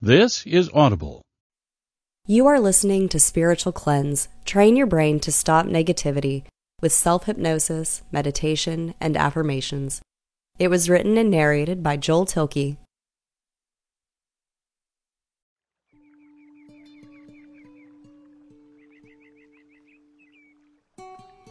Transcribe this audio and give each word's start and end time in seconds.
This 0.00 0.46
is 0.46 0.70
Audible. 0.72 1.22
You 2.24 2.46
are 2.46 2.60
listening 2.60 3.08
to 3.08 3.18
Spiritual 3.18 3.72
Cleanse. 3.72 4.28
Train 4.44 4.76
your 4.76 4.86
brain 4.86 5.18
to 5.18 5.32
stop 5.32 5.66
negativity 5.66 6.44
with 6.80 6.92
self 6.92 7.24
hypnosis, 7.24 8.02
meditation, 8.12 8.94
and 9.00 9.16
affirmations. 9.16 10.00
It 10.56 10.68
was 10.68 10.88
written 10.88 11.18
and 11.18 11.32
narrated 11.32 11.82
by 11.82 11.96
Joel 11.96 12.26
Thielke. 12.26 12.76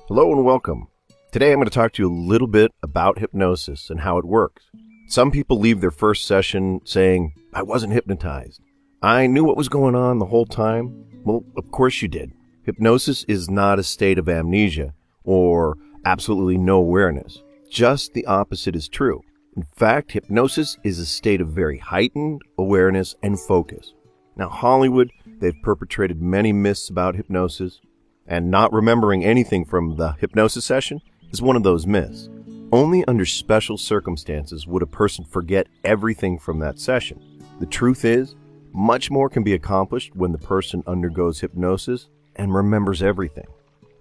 Hello 0.07 0.31
and 0.31 0.45
welcome. 0.45 0.87
Today 1.33 1.51
I'm 1.51 1.57
going 1.57 1.65
to 1.65 1.69
talk 1.69 1.91
to 1.91 2.03
you 2.03 2.09
a 2.09 2.15
little 2.15 2.47
bit 2.47 2.71
about 2.81 3.19
hypnosis 3.19 3.89
and 3.89 3.99
how 3.99 4.17
it 4.17 4.23
works. 4.23 4.63
Some 5.09 5.31
people 5.31 5.57
leave 5.57 5.79
their 5.79 5.89
first 5.89 6.27
session 6.27 6.81
saying, 6.83 7.33
I 7.53 7.63
wasn't 7.63 7.93
hypnotized. 7.93 8.59
I 9.01 9.25
knew 9.25 9.45
what 9.45 9.55
was 9.55 9.69
going 9.69 9.95
on 9.95 10.19
the 10.19 10.25
whole 10.25 10.45
time. 10.45 11.05
Well, 11.23 11.45
of 11.55 11.71
course 11.71 12.01
you 12.01 12.09
did. 12.09 12.33
Hypnosis 12.63 13.23
is 13.23 13.49
not 13.49 13.79
a 13.79 13.83
state 13.83 14.19
of 14.19 14.27
amnesia 14.27 14.93
or 15.23 15.77
absolutely 16.05 16.57
no 16.57 16.77
awareness. 16.77 17.41
Just 17.71 18.13
the 18.13 18.25
opposite 18.25 18.75
is 18.75 18.89
true. 18.89 19.21
In 19.55 19.65
fact, 19.77 20.11
hypnosis 20.11 20.77
is 20.83 20.99
a 20.99 21.05
state 21.05 21.39
of 21.39 21.47
very 21.49 21.77
heightened 21.77 22.41
awareness 22.57 23.15
and 23.23 23.39
focus. 23.39 23.93
Now, 24.35 24.49
Hollywood, 24.49 25.09
they've 25.39 25.55
perpetrated 25.63 26.21
many 26.21 26.51
myths 26.51 26.89
about 26.89 27.15
hypnosis, 27.15 27.79
and 28.27 28.51
not 28.51 28.73
remembering 28.73 29.23
anything 29.23 29.63
from 29.63 29.95
the 29.95 30.11
hypnosis 30.19 30.65
session 30.65 30.99
is 31.31 31.41
one 31.41 31.55
of 31.55 31.63
those 31.63 31.87
myths. 31.87 32.29
Only 32.71 33.05
under 33.05 33.25
special 33.25 33.77
circumstances 33.77 34.67
would 34.67 34.83
a 34.83 34.87
person 34.87 35.23
forget 35.23 35.67
everything 35.85 36.37
from 36.37 36.59
that 36.59 36.79
session. 36.79 37.41
The 37.61 37.65
truth 37.65 38.03
is, 38.03 38.35
much 38.73 39.09
more 39.09 39.29
can 39.29 39.41
be 39.41 39.53
accomplished 39.53 40.13
when 40.17 40.33
the 40.33 40.37
person 40.37 40.83
undergoes 40.85 41.39
hypnosis 41.39 42.09
and 42.35 42.53
remembers 42.53 43.01
everything. 43.01 43.47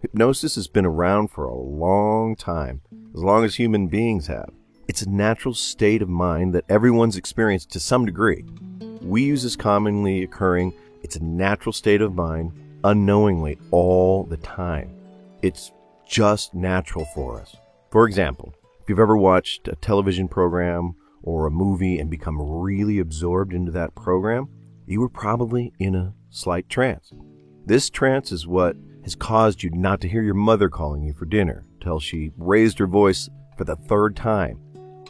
Hypnosis 0.03 0.57
has 0.57 0.67
been 0.67 0.85
around 0.85 1.29
for 1.29 1.45
a 1.45 1.55
long 1.55 2.35
time, 2.35 2.83
as 3.15 3.23
long 3.23 3.45
as 3.45 3.55
human 3.55 3.87
beings 3.87 4.27
have. 4.27 4.51
It's 4.89 5.03
a 5.03 5.09
natural 5.09 5.55
state 5.55 6.03
of 6.03 6.09
mind 6.09 6.53
that 6.55 6.65
everyone's 6.69 7.17
experienced 7.17 7.71
to 7.71 7.81
some 7.81 8.05
degree. 8.05 8.45
We 9.01 9.23
use 9.23 9.45
this 9.45 9.55
commonly 9.55 10.25
occurring, 10.25 10.75
it's 11.05 11.17
a 11.17 11.23
natural 11.23 11.73
state 11.73 12.03
of 12.03 12.17
mind, 12.17 12.51
unknowingly 12.83 13.59
all 13.71 14.25
the 14.25 14.39
time. 14.39 14.91
It's 15.41 15.71
just 16.09 16.53
natural 16.53 17.05
for 17.15 17.41
us. 17.41 17.55
For 17.91 18.07
example, 18.07 18.55
if 18.81 18.89
you've 18.89 18.99
ever 18.99 19.17
watched 19.17 19.69
a 19.69 19.77
television 19.77 20.29
program 20.29 20.95
or 21.23 21.47
a 21.47 21.51
movie 21.51 21.99
and 21.99 22.11
become 22.11 22.41
really 22.41 22.99
absorbed 22.99 23.53
into 23.53 23.73
that 23.73 23.95
program, 23.95 24.49
you 24.87 25.01
were 25.01 25.09
probably 25.09 25.73
in 25.79 25.95
a 25.95 26.15
slight 26.31 26.69
trance. 26.69 27.13
This 27.65 27.91
trance 27.91 28.31
is 28.31 28.47
what 28.47 28.77
has 29.03 29.15
caused 29.15 29.63
you 29.63 29.71
not 29.71 30.01
to 30.01 30.09
hear 30.09 30.23
your 30.23 30.35
mother 30.35 30.69
calling 30.69 31.03
you 31.03 31.13
for 31.13 31.27
dinner 31.27 31.65
till 31.81 32.01
she 32.01 32.33
raised 32.37 32.79
her 32.79 32.87
voice 32.87 33.29
for 33.57 33.65
the 33.65 33.77
third 33.77 34.17
time. 34.17 34.61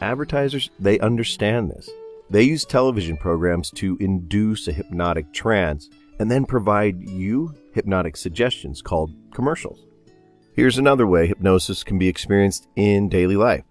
Advertisers, 0.01 0.69
they 0.79 0.99
understand 0.99 1.69
this. 1.69 1.89
They 2.29 2.43
use 2.43 2.65
television 2.65 3.17
programs 3.17 3.71
to 3.71 3.97
induce 3.99 4.67
a 4.67 4.71
hypnotic 4.73 5.33
trance 5.33 5.89
and 6.19 6.29
then 6.29 6.45
provide 6.45 7.01
you 7.09 7.53
hypnotic 7.73 8.17
suggestions 8.17 8.81
called 8.81 9.13
commercials. 9.33 9.86
Here's 10.57 10.79
another 10.79 11.05
way 11.05 11.27
hypnosis 11.27 11.83
can 11.83 11.99
be 11.99 12.07
experienced 12.07 12.67
in 12.75 13.09
daily 13.09 13.35
life. 13.35 13.63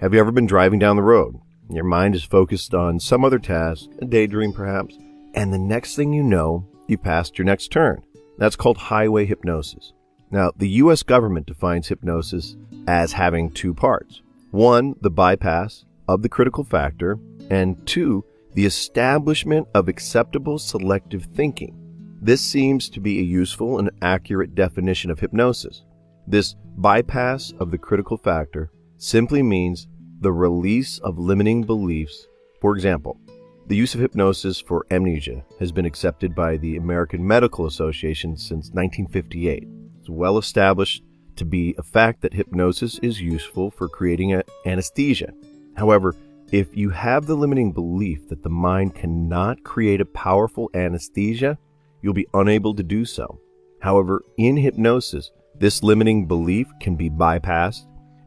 Have 0.00 0.14
you 0.14 0.20
ever 0.20 0.30
been 0.30 0.46
driving 0.46 0.78
down 0.78 0.94
the 0.94 1.02
road? 1.02 1.40
Your 1.68 1.82
mind 1.82 2.14
is 2.14 2.22
focused 2.22 2.74
on 2.74 3.00
some 3.00 3.24
other 3.24 3.40
task, 3.40 3.88
a 4.00 4.04
daydream 4.04 4.52
perhaps, 4.52 4.96
and 5.34 5.52
the 5.52 5.58
next 5.58 5.96
thing 5.96 6.12
you 6.12 6.22
know, 6.22 6.64
you 6.86 6.96
passed 6.96 7.38
your 7.38 7.44
next 7.44 7.72
turn. 7.72 8.04
That's 8.38 8.54
called 8.54 8.76
highway 8.76 9.26
hypnosis. 9.26 9.92
Now, 10.30 10.52
the 10.56 10.68
US 10.68 11.02
government 11.02 11.46
defines 11.48 11.88
hypnosis 11.88 12.56
as 12.86 13.10
having 13.14 13.50
two 13.50 13.74
parts. 13.74 14.22
One, 14.52 14.94
the 15.00 15.10
bypass 15.10 15.86
of 16.06 16.22
the 16.22 16.28
critical 16.28 16.62
factor, 16.62 17.18
and 17.50 17.84
two, 17.84 18.24
the 18.54 18.64
establishment 18.64 19.66
of 19.74 19.88
acceptable 19.88 20.60
selective 20.60 21.24
thinking. 21.34 21.74
This 22.22 22.40
seems 22.40 22.88
to 22.90 23.00
be 23.00 23.18
a 23.18 23.22
useful 23.22 23.80
and 23.80 23.90
accurate 24.02 24.54
definition 24.54 25.10
of 25.10 25.18
hypnosis. 25.18 25.82
This 26.30 26.56
bypass 26.76 27.54
of 27.58 27.70
the 27.70 27.78
critical 27.78 28.18
factor 28.18 28.70
simply 28.98 29.42
means 29.42 29.88
the 30.20 30.30
release 30.30 30.98
of 30.98 31.18
limiting 31.18 31.62
beliefs. 31.62 32.26
For 32.60 32.74
example, 32.74 33.18
the 33.66 33.76
use 33.76 33.94
of 33.94 34.02
hypnosis 34.02 34.60
for 34.60 34.84
amnesia 34.90 35.42
has 35.58 35.72
been 35.72 35.86
accepted 35.86 36.34
by 36.34 36.58
the 36.58 36.76
American 36.76 37.26
Medical 37.26 37.64
Association 37.64 38.36
since 38.36 38.68
1958. 38.72 39.68
It's 40.00 40.10
well 40.10 40.36
established 40.36 41.02
to 41.36 41.46
be 41.46 41.74
a 41.78 41.82
fact 41.82 42.20
that 42.20 42.34
hypnosis 42.34 42.98
is 42.98 43.22
useful 43.22 43.70
for 43.70 43.88
creating 43.88 44.34
a 44.34 44.44
anesthesia. 44.66 45.32
However, 45.78 46.14
if 46.52 46.76
you 46.76 46.90
have 46.90 47.24
the 47.24 47.36
limiting 47.36 47.72
belief 47.72 48.28
that 48.28 48.42
the 48.42 48.50
mind 48.50 48.94
cannot 48.94 49.64
create 49.64 50.02
a 50.02 50.04
powerful 50.04 50.68
anesthesia, 50.74 51.56
you'll 52.02 52.12
be 52.12 52.28
unable 52.34 52.74
to 52.74 52.82
do 52.82 53.06
so. 53.06 53.40
However, 53.80 54.22
in 54.36 54.58
hypnosis, 54.58 55.30
this 55.58 55.82
limiting 55.82 56.26
belief 56.26 56.68
can 56.80 56.94
be 56.96 57.10
bypassed, 57.10 57.86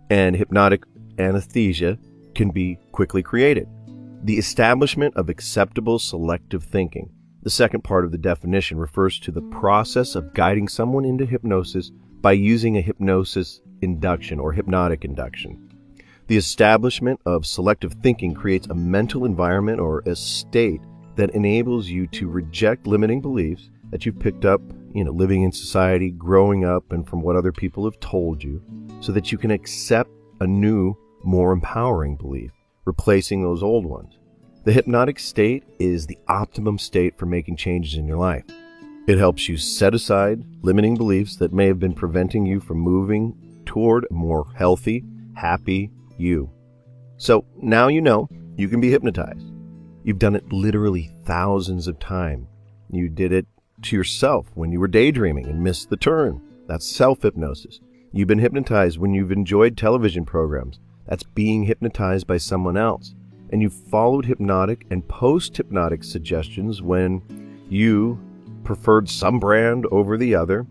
and 0.09 0.36
hypnotic 0.36 0.84
anesthesia 1.18 1.97
can 2.36 2.50
be 2.50 2.78
quickly 2.92 3.24
created. 3.24 3.68
The 4.24 4.38
establishment 4.38 5.16
of 5.16 5.30
acceptable 5.30 5.97
selective 5.97 6.64
thinking. 6.64 7.09
The 7.44 7.50
second 7.50 7.84
part 7.84 8.06
of 8.06 8.12
the 8.12 8.18
definition 8.18 8.78
refers 8.78 9.20
to 9.22 9.31
the 9.31 9.41
process 9.41 10.16
of 10.16 10.34
guiding 10.34 10.68
someone 10.68 11.06
into 11.06 11.25
hypnosis 11.25 11.91
by 12.22 12.34
using 12.34 12.78
a 12.78 12.81
hypnosis 12.81 13.62
induction 13.81 14.40
or 14.40 14.52
hypnotic 14.52 15.06
induction. 15.06 15.70
The 16.28 16.38
establishment 16.38 17.20
of 17.25 17.46
selective 17.46 17.94
thinking 18.03 18.34
creates 18.34 18.68
a 18.68 18.75
mental 18.75 19.25
environment 19.25 19.80
or 19.80 20.03
a 20.06 20.16
state 20.16 20.81
that 21.16 21.31
enables 21.31 21.88
you 21.88 22.08
to 22.08 22.30
reject 22.30 22.88
limiting 22.88 23.22
beliefs 23.22 23.70
that 23.90 24.06
you've 24.06 24.20
picked 24.20 24.46
up 24.46 24.62
you 24.94 25.03
know, 25.03 25.12
living 25.12 25.44
in 25.44 25.52
society, 25.52 26.12
growing 26.12 26.66
up, 26.66 26.91
and 26.91 27.07
from 27.07 27.22
what 27.22 27.35
other 27.35 27.52
people 27.52 27.85
have 27.85 28.00
told 28.00 28.44
you, 28.44 28.62
so 29.00 29.12
that 29.12 29.31
you 29.31 29.38
can 29.38 29.52
accept 29.52 30.09
a 30.40 30.47
new, 30.47 30.96
more 31.24 31.52
empowering 31.52 32.16
belief, 32.16 32.52
replacing 32.85 33.41
those 33.41 33.63
old 33.63 33.85
ones. 33.85 34.18
The 34.63 34.72
hypnotic 34.72 35.18
state 35.19 35.63
is 35.79 36.06
the 36.06 36.19
optimum 36.28 36.78
state 36.78 37.18
for 37.18 37.25
making 37.25 37.57
changes 37.57 37.96
in 37.96 38.06
your 38.06 38.18
life. 38.18 38.46
It 39.07 39.18
helps 39.18 39.50
you 39.50 39.57
set 39.57 39.96
aside 39.96 40.44
limiting 40.62 40.96
beliefs 40.96 41.35
that 41.38 41.53
may 41.53 41.66
have 41.66 41.79
been 41.79 41.96
preventing 41.96 42.46
you 42.46 42.59
from 42.59 42.78
moving 42.78 43.63
toward 43.66 44.06
a 44.09 44.13
more 44.13 44.46
healthy, 44.56 45.03
happy 45.34 45.90
you. 46.18 46.50
So 47.18 47.46
now 47.58 47.88
you 47.88 48.02
know 48.02 48.29
you 48.56 48.68
can 48.68 48.79
be 48.79 48.91
hypnotized. 48.91 49.52
You've 50.03 50.19
done 50.19 50.35
it 50.35 50.52
literally 50.52 51.12
thousands 51.25 51.88
of 51.88 52.00
times. 52.00 52.47
You 52.91 53.09
did 53.09 53.31
it 53.31 53.47
to 53.84 53.96
yourself 53.96 54.52
when 54.56 54.72
you 54.72 54.80
were 54.80 54.88
daydreaming 54.88 55.47
and 55.47 55.64
missed 55.64 55.90
the 55.90 55.97
turn. 55.97 56.42
That's 56.68 56.88
self 56.88 57.22
hypnosis. 57.22 57.80
You've 58.14 58.28
been 58.28 58.40
hypnotized 58.40 58.97
when 58.97 59.14
you've 59.14 59.31
enjoyed 59.31 59.78
television 59.78 60.25
programs. 60.25 60.80
That's 61.08 61.24
being 61.24 61.64
hypnotized 61.64 62.28
by 62.28 62.38
someone 62.38 62.78
else. 62.78 63.16
And 63.52 63.62
you've 63.62 63.74
followed 63.74 64.25
hypnotic 64.25 64.86
and 64.91 65.08
post 65.08 65.58
hypnotic 65.58 66.03
suggestions 66.03 66.81
when 66.81 67.22
you 67.70 68.20
preferred 68.64 69.09
some 69.09 69.40
brand 69.40 69.86
over 69.91 70.18
the 70.18 70.36
other 70.36 70.64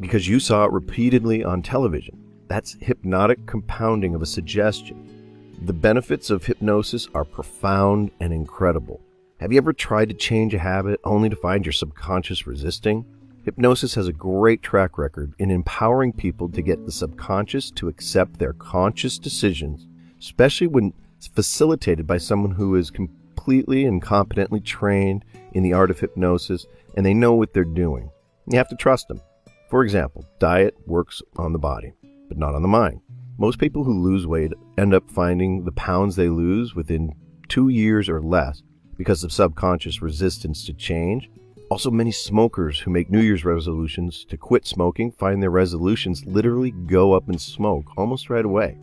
because 0.00 0.28
you 0.28 0.40
saw 0.40 0.64
it 0.64 0.72
repeatedly 0.72 1.44
on 1.44 1.62
television. 1.62 2.18
That's 2.48 2.76
hypnotic 2.80 3.46
compounding 3.46 4.14
of 4.14 4.22
a 4.22 4.26
suggestion. 4.26 5.56
The 5.62 5.72
benefits 5.72 6.30
of 6.30 6.44
hypnosis 6.44 7.08
are 7.14 7.24
profound 7.24 8.10
and 8.20 8.32
incredible. 8.32 9.00
Have 9.38 9.52
you 9.52 9.58
ever 9.58 9.74
tried 9.74 10.08
to 10.08 10.14
change 10.14 10.54
a 10.54 10.58
habit 10.58 10.98
only 11.04 11.28
to 11.28 11.36
find 11.36 11.66
your 11.66 11.72
subconscious 11.74 12.46
resisting? 12.46 13.04
Hypnosis 13.44 13.94
has 13.94 14.08
a 14.08 14.12
great 14.12 14.62
track 14.62 14.96
record 14.96 15.34
in 15.38 15.50
empowering 15.50 16.14
people 16.14 16.48
to 16.48 16.62
get 16.62 16.86
the 16.86 16.90
subconscious 16.90 17.70
to 17.72 17.88
accept 17.88 18.38
their 18.38 18.54
conscious 18.54 19.18
decisions, 19.18 19.86
especially 20.18 20.68
when 20.68 20.94
facilitated 21.34 22.06
by 22.06 22.16
someone 22.16 22.52
who 22.52 22.76
is 22.76 22.90
completely 22.90 23.84
and 23.84 24.00
competently 24.00 24.58
trained 24.58 25.22
in 25.52 25.62
the 25.62 25.74
art 25.74 25.90
of 25.90 26.00
hypnosis 26.00 26.64
and 26.96 27.04
they 27.04 27.12
know 27.12 27.34
what 27.34 27.52
they're 27.52 27.64
doing. 27.64 28.08
You 28.48 28.56
have 28.56 28.70
to 28.70 28.76
trust 28.76 29.06
them. 29.06 29.20
For 29.68 29.84
example, 29.84 30.24
diet 30.38 30.74
works 30.86 31.20
on 31.36 31.52
the 31.52 31.58
body, 31.58 31.92
but 32.28 32.38
not 32.38 32.54
on 32.54 32.62
the 32.62 32.68
mind. 32.68 33.02
Most 33.36 33.58
people 33.58 33.84
who 33.84 34.02
lose 34.02 34.26
weight 34.26 34.54
end 34.78 34.94
up 34.94 35.10
finding 35.10 35.66
the 35.66 35.72
pounds 35.72 36.16
they 36.16 36.30
lose 36.30 36.74
within 36.74 37.12
two 37.48 37.68
years 37.68 38.08
or 38.08 38.22
less 38.22 38.62
because 38.96 39.24
of 39.24 39.32
subconscious 39.32 40.02
resistance 40.02 40.64
to 40.64 40.72
change. 40.72 41.30
Also, 41.70 41.90
many 41.90 42.12
smokers 42.12 42.78
who 42.78 42.90
make 42.90 43.10
New 43.10 43.20
Year's 43.20 43.44
resolutions 43.44 44.24
to 44.26 44.36
quit 44.36 44.66
smoking 44.66 45.10
find 45.12 45.42
their 45.42 45.50
resolutions 45.50 46.24
literally 46.24 46.70
go 46.70 47.12
up 47.12 47.28
in 47.28 47.38
smoke 47.38 47.84
almost 47.96 48.30
right 48.30 48.44
away. 48.44 48.78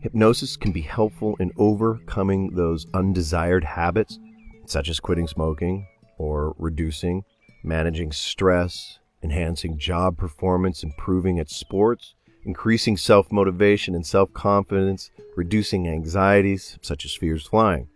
Hypnosis 0.00 0.56
can 0.56 0.70
be 0.70 0.80
helpful 0.80 1.34
in 1.40 1.50
overcoming 1.56 2.54
those 2.54 2.86
undesired 2.94 3.64
habits, 3.64 4.20
such 4.66 4.88
as 4.88 5.00
quitting 5.00 5.26
smoking, 5.26 5.88
or 6.18 6.54
reducing, 6.58 7.24
managing 7.64 8.12
stress, 8.12 9.00
enhancing 9.22 9.76
job 9.76 10.16
performance, 10.16 10.84
improving 10.84 11.40
at 11.40 11.50
sports, 11.50 12.14
increasing 12.44 12.96
self 12.96 13.32
motivation 13.32 13.96
and 13.96 14.06
self 14.06 14.32
confidence, 14.32 15.10
reducing 15.36 15.88
anxieties 15.88 16.78
such 16.82 17.04
as 17.04 17.14
fears 17.14 17.44
flying. 17.44 17.88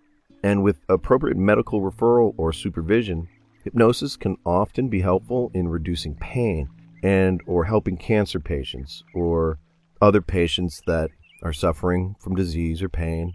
And 0.42 0.62
with 0.62 0.78
appropriate 0.88 1.36
medical 1.36 1.80
referral 1.80 2.34
or 2.36 2.52
supervision, 2.52 3.28
hypnosis 3.64 4.16
can 4.16 4.36
often 4.44 4.88
be 4.88 5.00
helpful 5.00 5.50
in 5.54 5.68
reducing 5.68 6.14
pain 6.16 6.68
and 7.02 7.40
or 7.46 7.64
helping 7.64 7.96
cancer 7.96 8.40
patients 8.40 9.04
or 9.14 9.58
other 10.00 10.20
patients 10.20 10.82
that 10.86 11.10
are 11.42 11.52
suffering 11.52 12.16
from 12.20 12.34
disease 12.34 12.82
or 12.82 12.88
pain. 12.88 13.34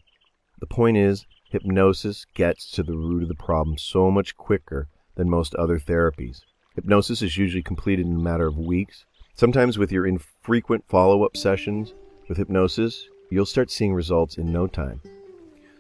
The 0.60 0.68
point 0.68 0.98
is, 0.98 1.26
hypnosis 1.50 2.26
gets 2.34 2.70
to 2.72 2.84
the 2.84 2.98
root 2.98 3.24
of 3.24 3.30
the 3.30 3.36
problem 3.36 3.78
so 3.78 4.12
much 4.12 4.36
quicker 4.36 4.90
than 5.16 5.30
most 5.30 5.56
other 5.56 5.80
therapies. 5.80 6.42
Hypnosis 6.76 7.22
is 7.22 7.38
usually 7.38 7.64
completed 7.64 8.06
in 8.06 8.16
a 8.16 8.20
matter 8.20 8.48
of 8.48 8.58
weeks. 8.58 9.06
Sometimes, 9.34 9.78
with 9.78 9.92
your 9.92 10.06
infrequent 10.06 10.84
follow 10.88 11.24
up 11.24 11.38
sessions 11.38 11.94
with 12.28 12.38
hypnosis, 12.38 13.08
you'll 13.30 13.46
start 13.46 13.72
seeing 13.72 13.94
results 13.94 14.38
in 14.38 14.52
no 14.52 14.68
time. 14.68 15.02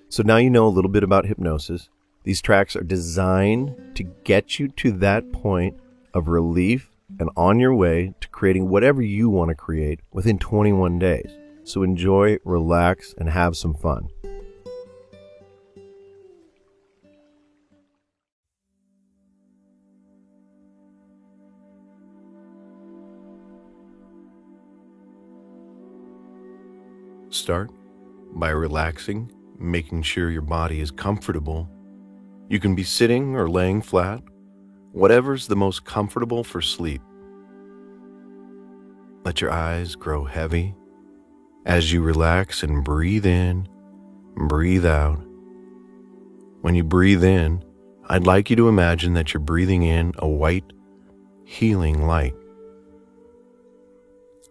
So 0.09 0.24
now 0.24 0.38
you 0.38 0.50
know 0.50 0.65
a 0.65 0.69
little 0.69 0.89
bit 0.89 1.04
about 1.04 1.25
hypnosis. 1.25 1.89
These 2.24 2.42
tracks 2.42 2.75
are 2.77 2.83
designed 2.83 3.95
to 3.95 4.04
get 4.04 4.57
you 4.57 4.69
to 4.69 4.92
that 4.94 5.31
point 5.33 5.77
of 6.13 6.30
relief 6.30 6.89
and 7.19 7.30
on 7.36 7.59
your 7.59 7.75
way 7.75 8.13
to 8.21 8.27
creating 8.30 8.69
whatever 8.69 9.01
you 9.01 9.30
want 9.30 9.50
to 9.50 9.56
create 9.56 10.00
within 10.12 10.39
21 10.39 10.98
days. 10.98 11.30
So 11.65 11.83
enjoy, 11.83 12.38
relax, 12.45 13.13
and 13.18 13.30
have 13.30 13.57
some 13.57 13.74
fun. 13.74 14.07
Start 27.30 27.71
by 28.33 28.50
relaxing, 28.50 29.31
making 29.59 30.04
sure 30.04 30.30
your 30.30 30.42
body 30.42 30.81
is 30.81 30.92
comfortable. 30.92 31.69
You 32.50 32.59
can 32.59 32.75
be 32.75 32.83
sitting 32.83 33.36
or 33.36 33.50
laying 33.50 33.81
flat, 33.81 34.21
whatever's 34.92 35.48
the 35.48 35.56
most 35.56 35.86
comfortable 35.86 36.44
for 36.44 36.62
sleep. 36.62 37.01
Let 39.24 39.42
your 39.42 39.51
eyes 39.51 39.95
grow 39.95 40.24
heavy 40.25 40.75
as 41.65 41.92
you 41.92 42.01
relax 42.01 42.63
and 42.63 42.83
breathe 42.83 43.25
in, 43.25 43.68
breathe 44.48 44.86
out. 44.86 45.19
When 46.62 46.75
you 46.75 46.83
breathe 46.83 47.24
in, 47.24 47.63
I'd 48.07 48.25
like 48.25 48.50
you 48.50 48.56
to 48.56 48.69
imagine 48.69 49.13
that 49.13 49.33
you're 49.33 49.42
breathing 49.42 49.83
in 49.83 50.13
a 50.18 50.27
white, 50.27 50.71
healing 51.44 52.07
light. 52.07 52.33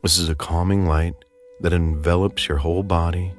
This 0.02 0.18
is 0.18 0.28
a 0.28 0.34
calming 0.34 0.86
light 0.86 1.14
that 1.60 1.72
envelops 1.72 2.46
your 2.48 2.58
whole 2.58 2.82
body. 2.82 3.32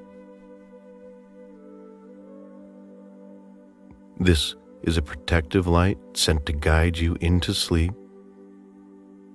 This 4.20 4.56
is 4.82 4.98
a 4.98 5.02
protective 5.04 5.68
light 5.68 6.00
sent 6.14 6.48
to 6.48 6.54
guide 6.54 6.98
you 6.98 7.18
into 7.22 7.54
sleep. 7.54 7.94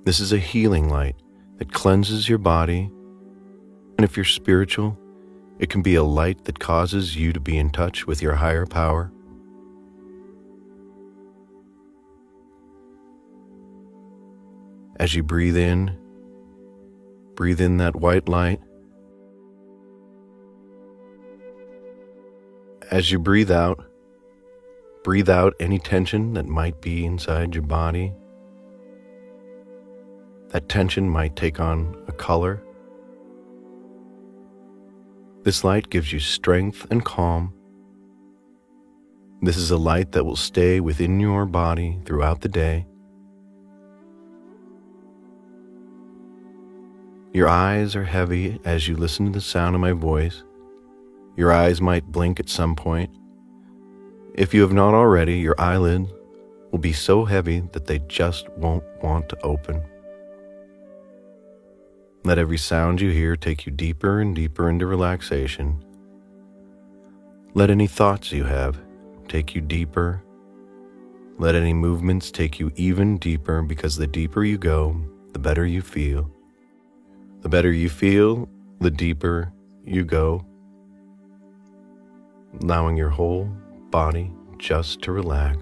This 0.04 0.18
is 0.18 0.32
a 0.32 0.38
healing 0.38 0.88
light 0.88 1.14
that 1.58 1.72
cleanses 1.72 2.28
your 2.28 2.38
body. 2.38 2.90
And 3.96 4.04
if 4.04 4.16
you're 4.16 4.24
spiritual, 4.24 4.98
it 5.60 5.70
can 5.70 5.82
be 5.82 5.94
a 5.94 6.02
light 6.02 6.44
that 6.46 6.58
causes 6.58 7.14
you 7.14 7.32
to 7.32 7.38
be 7.38 7.56
in 7.56 7.70
touch 7.70 8.08
with 8.08 8.20
your 8.20 8.34
higher 8.34 8.66
power. 8.66 9.12
As 14.96 15.14
you 15.14 15.22
breathe 15.22 15.56
in, 15.56 15.96
breathe 17.36 17.60
in 17.60 17.76
that 17.76 17.94
white 17.94 18.28
light. 18.28 18.60
As 22.90 23.12
you 23.12 23.20
breathe 23.20 23.50
out, 23.52 23.84
breathe 25.02 25.28
out 25.28 25.54
any 25.58 25.78
tension 25.78 26.34
that 26.34 26.46
might 26.46 26.80
be 26.80 27.04
inside 27.04 27.54
your 27.54 27.62
body. 27.62 28.12
That 30.50 30.68
tension 30.68 31.08
might 31.08 31.34
take 31.34 31.60
on 31.60 31.96
a 32.08 32.12
color. 32.12 32.62
This 35.42 35.64
light 35.64 35.90
gives 35.90 36.12
you 36.12 36.20
strength 36.20 36.86
and 36.90 37.04
calm. 37.04 37.52
This 39.40 39.56
is 39.56 39.72
a 39.72 39.76
light 39.76 40.12
that 40.12 40.24
will 40.24 40.36
stay 40.36 40.78
within 40.78 41.18
your 41.18 41.46
body 41.46 41.98
throughout 42.04 42.42
the 42.42 42.48
day. 42.48 42.86
Your 47.32 47.48
eyes 47.48 47.96
are 47.96 48.04
heavy 48.04 48.60
as 48.64 48.86
you 48.86 48.94
listen 48.94 49.26
to 49.26 49.32
the 49.32 49.40
sound 49.40 49.74
of 49.74 49.80
my 49.80 49.92
voice. 49.92 50.44
Your 51.34 51.50
eyes 51.50 51.80
might 51.80 52.04
blink 52.04 52.38
at 52.38 52.48
some 52.48 52.76
point. 52.76 53.10
If 54.34 54.54
you 54.54 54.62
have 54.62 54.72
not 54.72 54.94
already, 54.94 55.38
your 55.38 55.54
eyelids 55.58 56.10
will 56.70 56.78
be 56.78 56.92
so 56.92 57.24
heavy 57.24 57.60
that 57.72 57.86
they 57.86 57.98
just 58.00 58.48
won't 58.50 58.84
want 59.02 59.28
to 59.28 59.40
open. 59.42 59.82
Let 62.24 62.38
every 62.38 62.56
sound 62.56 63.00
you 63.00 63.10
hear 63.10 63.36
take 63.36 63.66
you 63.66 63.72
deeper 63.72 64.20
and 64.20 64.34
deeper 64.34 64.70
into 64.70 64.86
relaxation. 64.86 65.84
Let 67.54 67.70
any 67.70 67.86
thoughts 67.86 68.32
you 68.32 68.44
have 68.44 68.78
take 69.28 69.54
you 69.54 69.60
deeper. 69.60 70.22
Let 71.38 71.54
any 71.54 71.74
movements 71.74 72.30
take 72.30 72.58
you 72.58 72.72
even 72.76 73.18
deeper 73.18 73.62
because 73.62 73.96
the 73.96 74.06
deeper 74.06 74.44
you 74.44 74.56
go, 74.56 74.98
the 75.32 75.38
better 75.38 75.66
you 75.66 75.82
feel. 75.82 76.30
The 77.40 77.48
better 77.48 77.72
you 77.72 77.88
feel, 77.88 78.48
the 78.80 78.90
deeper 78.90 79.52
you 79.84 80.04
go 80.04 80.46
allowing 82.60 82.96
your 82.96 83.08
whole 83.08 83.48
body 83.92 84.32
just 84.58 85.02
to 85.02 85.12
relax. 85.12 85.58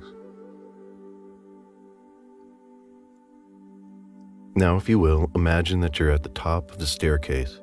Now, 4.56 4.76
if 4.76 4.88
you 4.88 4.98
will, 4.98 5.30
imagine 5.34 5.80
that 5.80 5.98
you're 5.98 6.10
at 6.10 6.22
the 6.22 6.30
top 6.30 6.70
of 6.70 6.78
the 6.78 6.86
staircase. 6.86 7.60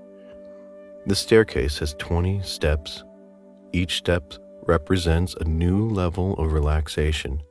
The 1.05 1.15
staircase 1.15 1.79
has 1.79 1.95
20 1.95 2.41
steps. 2.43 3.03
Each 3.73 3.97
step 3.97 4.33
represents 4.67 5.33
a 5.35 5.45
new 5.45 5.87
level 5.89 6.33
of 6.33 6.51
relaxation. 6.51 7.41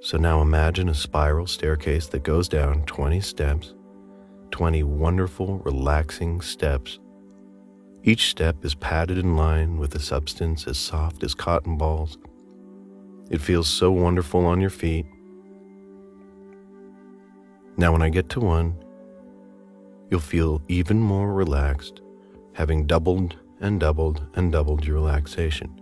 So 0.00 0.18
now 0.18 0.40
imagine 0.40 0.88
a 0.88 0.94
spiral 0.94 1.46
staircase 1.46 2.06
that 2.08 2.22
goes 2.22 2.48
down 2.48 2.84
20 2.84 3.20
steps, 3.20 3.74
20 4.50 4.82
wonderful, 4.84 5.58
relaxing 5.60 6.40
steps 6.42 6.98
each 8.06 8.28
step 8.28 8.66
is 8.66 8.74
padded 8.74 9.16
in 9.16 9.34
line 9.34 9.78
with 9.78 9.94
a 9.94 9.98
substance 9.98 10.66
as 10.66 10.76
soft 10.76 11.24
as 11.24 11.34
cotton 11.34 11.78
balls. 11.78 12.18
It 13.30 13.40
feels 13.40 13.66
so 13.66 13.90
wonderful 13.90 14.44
on 14.44 14.60
your 14.60 14.68
feet. 14.68 15.06
Now, 17.78 17.92
when 17.92 18.02
I 18.02 18.10
get 18.10 18.28
to 18.30 18.40
one, 18.40 18.76
you'll 20.10 20.20
feel 20.20 20.60
even 20.68 21.00
more 21.00 21.32
relaxed, 21.32 22.02
having 22.52 22.86
doubled 22.86 23.36
and 23.60 23.80
doubled 23.80 24.22
and 24.34 24.52
doubled 24.52 24.84
your 24.84 24.96
relaxation. 24.96 25.80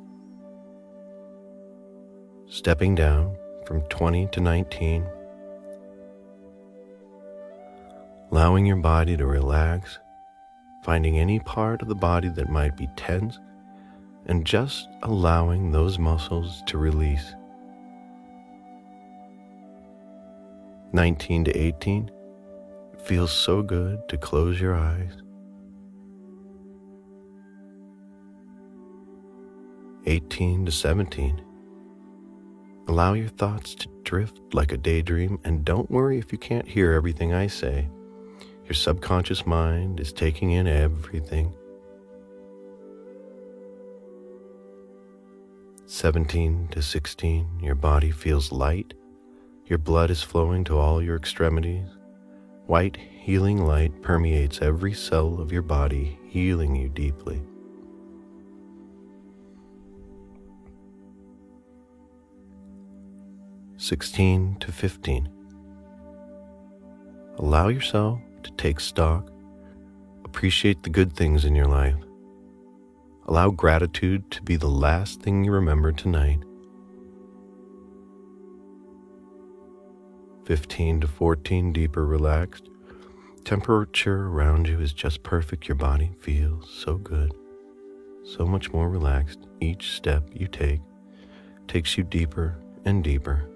Stepping 2.47 2.95
down 2.95 3.37
from 3.67 3.83
20 3.89 4.29
to 4.29 4.41
19, 4.41 5.05
allowing 8.31 8.65
your 8.65 8.77
body 8.77 9.17
to 9.17 9.27
relax 9.27 9.99
finding 10.83 11.19
any 11.19 11.39
part 11.39 11.83
of 11.83 11.89
the 11.89 11.95
body 11.95 12.29
that 12.29 12.49
might 12.49 12.77
be 12.77 12.89
tense 12.97 13.39
and 14.27 14.45
just 14.45 14.89
allowing 15.03 15.71
those 15.71 15.99
muscles 15.99 16.63
to 16.67 16.79
release. 16.79 17.35
19 20.93 21.45
to 21.45 21.57
18 21.57 22.11
it 22.93 23.01
feels 23.01 23.33
so 23.33 23.63
good 23.63 24.07
to 24.09 24.17
close 24.19 24.61
your 24.61 24.75
eyes. 24.75 25.13
18 30.05 30.67
to 30.67 30.73
17 30.73 31.45
allow 32.89 33.13
your 33.15 33.29
thoughts 33.29 33.75
to 33.75 33.89
drift 34.03 34.39
like 34.53 34.73
a 34.73 34.77
daydream 34.77 35.39
and 35.45 35.65
don't 35.65 35.91
worry 35.91 36.19
if 36.19 36.33
you 36.33 36.39
can't 36.39 36.67
hear 36.67 36.93
everything 36.93 37.33
I 37.33 37.47
say. 37.47 37.89
Your 38.73 38.77
subconscious 38.77 39.45
mind 39.45 40.01
is 40.01 40.15
taking 40.15 40.53
in 40.53 40.67
everything. 40.67 41.53
17 45.85 46.69
to 46.69 46.81
16, 46.81 47.61
your 47.63 47.75
body 47.75 48.11
feels 48.11 48.51
light. 48.51 48.95
Your 49.67 49.77
blood 49.77 50.11
is 50.11 50.23
flowing 50.23 50.65
to 50.65 50.79
all 50.79 51.03
your 51.03 51.17
extremities. 51.17 51.87
White, 52.65 52.97
healing 52.97 53.67
light 53.67 54.01
permeates 54.01 54.63
every 54.63 54.95
cell 54.95 55.39
of 55.39 55.53
your 55.53 55.61
body, 55.61 56.19
healing 56.27 56.75
you 56.75 56.89
deeply. 56.89 57.43
16 63.77 64.57
to 64.61 64.73
15. 64.73 65.29
Allow 67.37 67.69
yourself 67.69 68.19
take 68.57 68.81
stock, 68.81 69.31
appreciate 70.25 70.83
the 70.83 70.91
good 70.91 71.15
things 71.15 71.45
in 71.45 71.55
your 71.55 71.67
life. 71.67 71.97
Allow 73.27 73.51
gratitude 73.51 74.31
to 74.33 74.43
be 74.43 74.57
the 74.57 74.69
last 74.69 75.21
thing 75.21 75.45
you 75.45 75.53
remember 75.53 75.93
tonight. 75.93 76.43
15 80.45 81.03
to 81.03 81.07
14, 81.07 81.73
deeper 81.73 82.05
relaxed. 82.05 82.69
Temperature 83.45 84.27
around 84.27 84.69
you 84.69 84.81
is 84.81 84.93
just 84.93 85.23
perfect. 85.23 85.69
Your 85.69 85.77
body 85.77 86.11
feels 86.21 86.71
so 86.71 86.97
good, 86.97 87.33
so 88.25 88.45
much 88.45 88.73
more 88.73 88.89
relaxed. 88.89 89.47
Each 89.61 89.93
step 89.93 90.29
you 90.33 90.49
take 90.49 90.81
takes 91.69 91.97
you 91.97 92.05
deeper 92.05 92.59
and 92.85 93.03
deeper. 93.05 93.52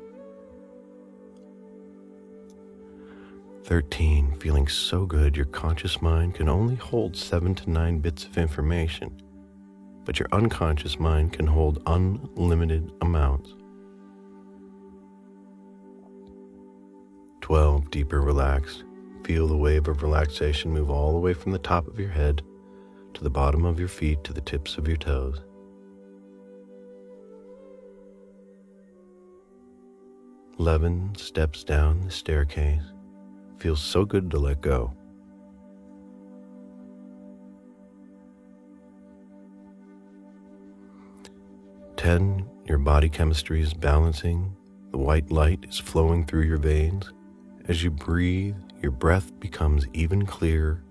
13, 3.66 4.36
feeling 4.38 4.68
so 4.68 5.04
good 5.06 5.36
your 5.36 5.46
conscious 5.46 6.00
mind 6.00 6.36
can 6.36 6.48
only 6.48 6.76
hold 6.76 7.16
7 7.16 7.52
to 7.52 7.68
9 7.68 7.98
bits 7.98 8.22
of 8.22 8.38
information, 8.38 9.20
but 10.04 10.20
your 10.20 10.28
unconscious 10.30 11.00
mind 11.00 11.32
can 11.32 11.48
hold 11.48 11.82
unlimited 11.86 12.92
amounts. 13.00 13.56
12, 17.40 17.90
deeper 17.90 18.22
relaxed. 18.22 18.84
Feel 19.24 19.48
the 19.48 19.56
wave 19.56 19.88
of 19.88 20.00
relaxation 20.00 20.72
move 20.72 20.88
all 20.88 21.10
the 21.10 21.18
way 21.18 21.34
from 21.34 21.50
the 21.50 21.58
top 21.58 21.88
of 21.88 21.98
your 21.98 22.10
head 22.10 22.42
to 23.14 23.24
the 23.24 23.30
bottom 23.30 23.64
of 23.64 23.80
your 23.80 23.88
feet 23.88 24.22
to 24.22 24.32
the 24.32 24.40
tips 24.40 24.78
of 24.78 24.86
your 24.86 24.96
toes. 24.96 25.40
11 30.60 31.16
steps 31.16 31.64
down 31.64 32.00
the 32.02 32.12
staircase. 32.12 32.92
Feels 33.58 33.80
so 33.80 34.04
good 34.04 34.30
to 34.30 34.38
let 34.38 34.60
go. 34.60 34.92
Ten, 41.96 42.48
your 42.66 42.78
body 42.78 43.08
chemistry 43.08 43.60
is 43.62 43.72
balancing. 43.72 44.54
The 44.90 44.98
white 44.98 45.30
light 45.30 45.64
is 45.68 45.78
flowing 45.78 46.26
through 46.26 46.44
your 46.44 46.58
veins. 46.58 47.10
As 47.66 47.82
you 47.82 47.90
breathe, 47.90 48.56
your 48.82 48.92
breath 48.92 49.38
becomes 49.40 49.86
even 49.92 50.26
clearer. 50.26 50.84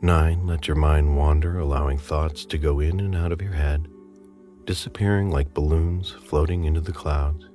Nine, 0.00 0.46
let 0.46 0.68
your 0.68 0.76
mind 0.76 1.16
wander, 1.16 1.58
allowing 1.58 1.98
thoughts 1.98 2.44
to 2.46 2.58
go 2.58 2.80
in 2.80 3.00
and 3.00 3.16
out 3.16 3.32
of 3.32 3.42
your 3.42 3.52
head, 3.52 3.88
disappearing 4.66 5.30
like 5.30 5.54
balloons 5.54 6.10
floating 6.10 6.64
into 6.64 6.80
the 6.80 6.92
clouds. 6.92 7.48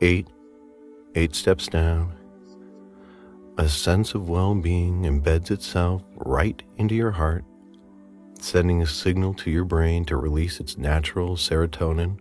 Eight, 0.00 0.28
eight 1.14 1.34
steps 1.34 1.66
down. 1.66 2.14
A 3.58 3.68
sense 3.68 4.14
of 4.14 4.28
well 4.28 4.54
being 4.54 5.02
embeds 5.02 5.50
itself 5.50 6.02
right 6.16 6.62
into 6.76 6.94
your 6.94 7.12
heart, 7.12 7.44
sending 8.40 8.82
a 8.82 8.86
signal 8.86 9.34
to 9.34 9.50
your 9.50 9.64
brain 9.64 10.04
to 10.06 10.16
release 10.16 10.60
its 10.60 10.78
natural 10.78 11.36
serotonin 11.36 12.18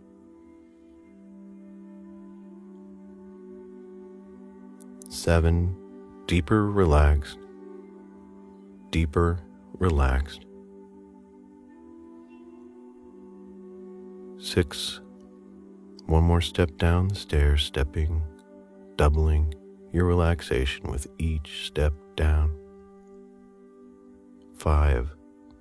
seven, 5.14 5.76
deeper 6.26 6.70
relaxed, 6.70 7.38
deeper 8.90 9.40
relaxed. 9.80 10.46
Six, 14.40 15.00
one 16.06 16.24
more 16.24 16.42
step 16.42 16.78
down 16.78 17.08
the 17.08 17.16
stairs, 17.16 17.64
stepping, 17.64 18.22
doubling 18.98 19.54
your 19.92 20.06
relaxation 20.06 20.92
with 20.92 21.08
each 21.18 21.66
step 21.66 21.94
down. 22.16 22.56
Five, 24.58 25.10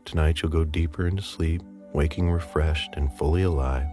tonight 0.04 0.42
you'll 0.42 0.50
go 0.50 0.64
deeper 0.64 1.07
into 1.07 1.23
sleep, 1.23 1.62
waking 1.92 2.31
refreshed 2.31 2.90
and 2.95 3.12
fully 3.12 3.42
alive. 3.42 3.87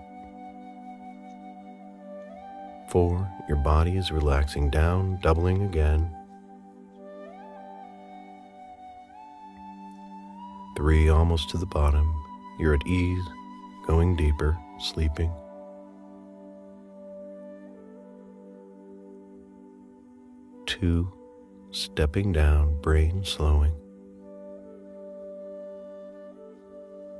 Four, 2.89 3.31
your 3.47 3.57
body 3.57 3.97
is 3.97 4.11
relaxing 4.11 4.69
down, 4.69 5.19
doubling 5.21 5.61
again. 5.63 6.09
Three, 10.79 11.09
almost 11.09 11.49
to 11.49 11.57
the 11.57 11.65
bottom. 11.65 12.15
You're 12.57 12.73
at 12.73 12.87
ease, 12.87 13.25
going 13.85 14.15
deeper, 14.15 14.57
sleeping. 14.79 15.29
Two, 20.65 21.11
stepping 21.71 22.31
down, 22.31 22.79
brain 22.79 23.25
slowing. 23.25 23.73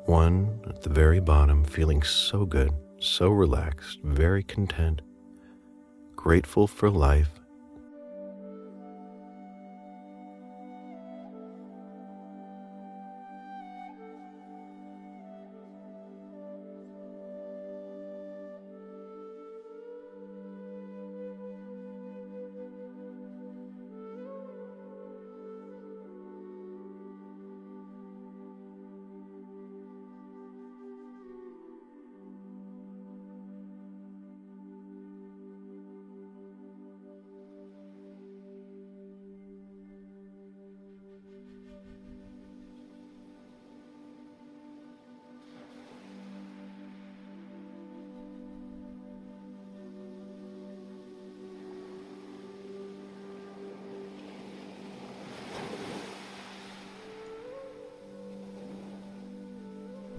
One, 0.06 0.62
at 0.66 0.82
the 0.84 0.90
very 0.90 1.20
bottom, 1.20 1.66
feeling 1.66 2.02
so 2.02 2.46
good, 2.46 2.72
so 3.02 3.30
relaxed, 3.30 4.00
very 4.06 4.42
content 4.42 5.02
grateful 6.16 6.68
for 6.68 6.90
life 6.90 7.39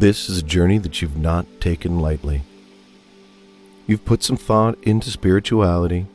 This 0.00 0.30
is 0.30 0.38
a 0.38 0.42
journey 0.42 0.78
that 0.78 1.02
you've 1.02 1.18
not 1.18 1.44
taken 1.60 2.00
lightly. 2.00 2.40
You've 3.86 4.06
put 4.06 4.22
some 4.22 4.38
thought 4.38 4.82
into 4.82 5.10
spirituality 5.10 6.06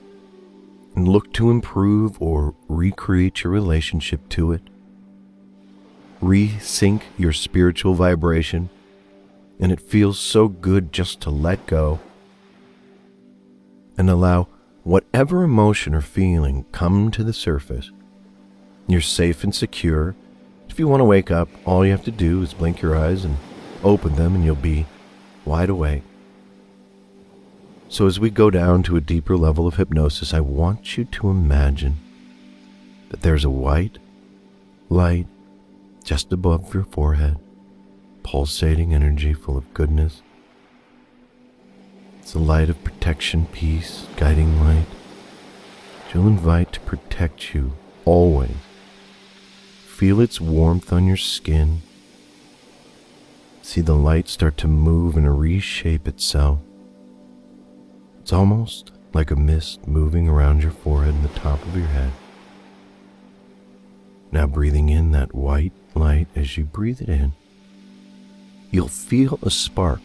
and 0.95 1.07
looked 1.07 1.35
to 1.35 1.51
improve 1.51 2.19
or 2.19 2.55
recreate 2.67 3.43
your 3.43 3.53
relationship 3.53 4.27
to 4.29 4.53
it. 4.53 4.63
Resync 6.19 7.03
your 7.15 7.31
spiritual 7.31 7.93
vibration, 7.93 8.71
and 9.59 9.71
it 9.71 9.79
feels 9.79 10.17
so 10.17 10.47
good 10.47 10.91
just 10.91 11.21
to 11.21 11.29
let 11.29 11.67
go 11.67 11.99
and 13.99 14.09
allow 14.09 14.47
whatever 14.81 15.43
emotion 15.43 15.93
or 15.93 16.01
feeling 16.01 16.65
come 16.71 17.11
to 17.11 17.23
the 17.23 17.33
surface. 17.33 17.91
You're 18.87 19.01
safe 19.01 19.43
and 19.43 19.53
secure. 19.53 20.15
If 20.69 20.79
you 20.79 20.87
want 20.87 21.01
to 21.01 21.05
wake 21.05 21.29
up, 21.29 21.49
all 21.65 21.85
you 21.85 21.91
have 21.91 22.05
to 22.05 22.09
do 22.09 22.41
is 22.41 22.55
blink 22.55 22.81
your 22.81 22.95
eyes 22.95 23.23
and 23.23 23.37
Open 23.85 24.15
them 24.15 24.33
and 24.33 24.43
you'll 24.43 24.55
be 24.55 24.87
wide 25.45 25.69
awake. 25.69 26.01
So, 27.87 28.07
as 28.07 28.19
we 28.19 28.31
go 28.31 28.49
down 28.49 28.81
to 28.83 28.97
a 28.97 29.01
deeper 29.01 29.37
level 29.37 29.67
of 29.67 29.75
hypnosis, 29.75 30.33
I 30.33 30.39
want 30.39 30.97
you 30.97 31.05
to 31.05 31.29
imagine 31.29 31.97
that 33.09 33.21
there's 33.21 33.45
a 33.45 33.49
white 33.49 33.99
light 34.89 35.27
just 36.03 36.33
above 36.33 36.73
your 36.73 36.85
forehead, 36.85 37.37
pulsating 38.23 38.91
energy 38.91 39.33
full 39.33 39.55
of 39.55 39.71
goodness. 39.75 40.23
It's 42.21 42.33
a 42.33 42.39
light 42.39 42.71
of 42.71 42.83
protection, 42.83 43.45
peace, 43.51 44.07
guiding 44.17 44.59
light. 44.59 44.87
She'll 46.11 46.25
invite 46.25 46.73
to 46.73 46.79
protect 46.79 47.53
you 47.53 47.73
always. 48.03 48.57
Feel 49.85 50.19
its 50.19 50.41
warmth 50.41 50.91
on 50.91 51.05
your 51.05 51.17
skin 51.17 51.83
See 53.65 53.81
the 53.81 53.95
light 53.95 54.29
start 54.29 54.57
to 54.57 54.67
move 54.67 55.17
and 55.17 55.39
reshape 55.39 56.07
itself. 56.07 56.59
It's 58.21 58.31
almost 58.31 58.91
like 59.11 59.31
a 59.31 59.35
mist 59.35 59.87
moving 59.87 60.29
around 60.29 60.61
your 60.61 60.71
forehead 60.71 61.15
and 61.15 61.23
the 61.23 61.39
top 61.39 61.59
of 61.63 61.75
your 61.75 61.87
head. 61.87 62.11
Now, 64.31 64.45
breathing 64.45 64.89
in 64.89 65.13
that 65.13 65.33
white 65.33 65.71
light 65.95 66.27
as 66.35 66.57
you 66.57 66.65
breathe 66.65 67.01
it 67.01 67.09
in, 67.09 67.33
you'll 68.69 68.87
feel 68.87 69.39
a 69.41 69.49
spark, 69.49 70.01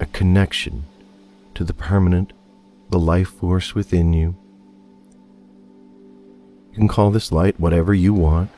a 0.00 0.06
connection 0.06 0.86
to 1.54 1.64
the 1.64 1.74
permanent, 1.74 2.32
the 2.88 2.98
life 2.98 3.28
force 3.28 3.74
within 3.74 4.14
you. 4.14 4.34
You 6.70 6.78
can 6.78 6.88
call 6.88 7.10
this 7.10 7.30
light 7.30 7.60
whatever 7.60 7.92
you 7.92 8.14
want, 8.14 8.48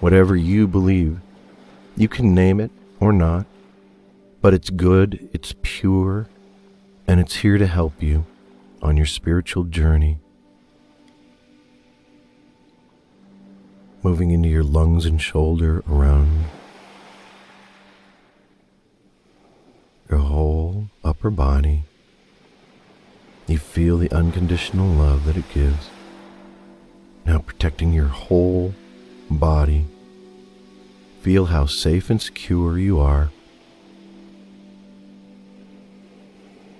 whatever 0.00 0.34
you 0.34 0.66
believe. 0.66 1.20
You 1.94 2.08
can 2.08 2.34
name 2.34 2.58
it 2.58 2.70
or 3.00 3.12
not, 3.12 3.46
but 4.40 4.54
it's 4.54 4.70
good, 4.70 5.28
it's 5.32 5.54
pure, 5.62 6.28
and 7.06 7.20
it's 7.20 7.36
here 7.36 7.58
to 7.58 7.66
help 7.66 8.02
you 8.02 8.26
on 8.82 8.96
your 8.96 9.06
spiritual 9.06 9.64
journey. 9.64 10.18
Moving 14.02 14.30
into 14.30 14.48
your 14.48 14.62
lungs 14.62 15.06
and 15.06 15.20
shoulder 15.20 15.82
around 15.88 16.44
your 20.10 20.18
whole 20.18 20.88
upper 21.02 21.30
body. 21.30 21.84
You 23.46 23.58
feel 23.58 23.98
the 23.98 24.12
unconditional 24.12 24.88
love 24.88 25.24
that 25.24 25.36
it 25.36 25.48
gives. 25.52 25.88
Now 27.24 27.38
protecting 27.38 27.92
your 27.92 28.08
whole 28.08 28.74
body. 29.30 29.86
Feel 31.24 31.46
how 31.46 31.64
safe 31.64 32.10
and 32.10 32.20
secure 32.20 32.78
you 32.78 33.00
are. 33.00 33.30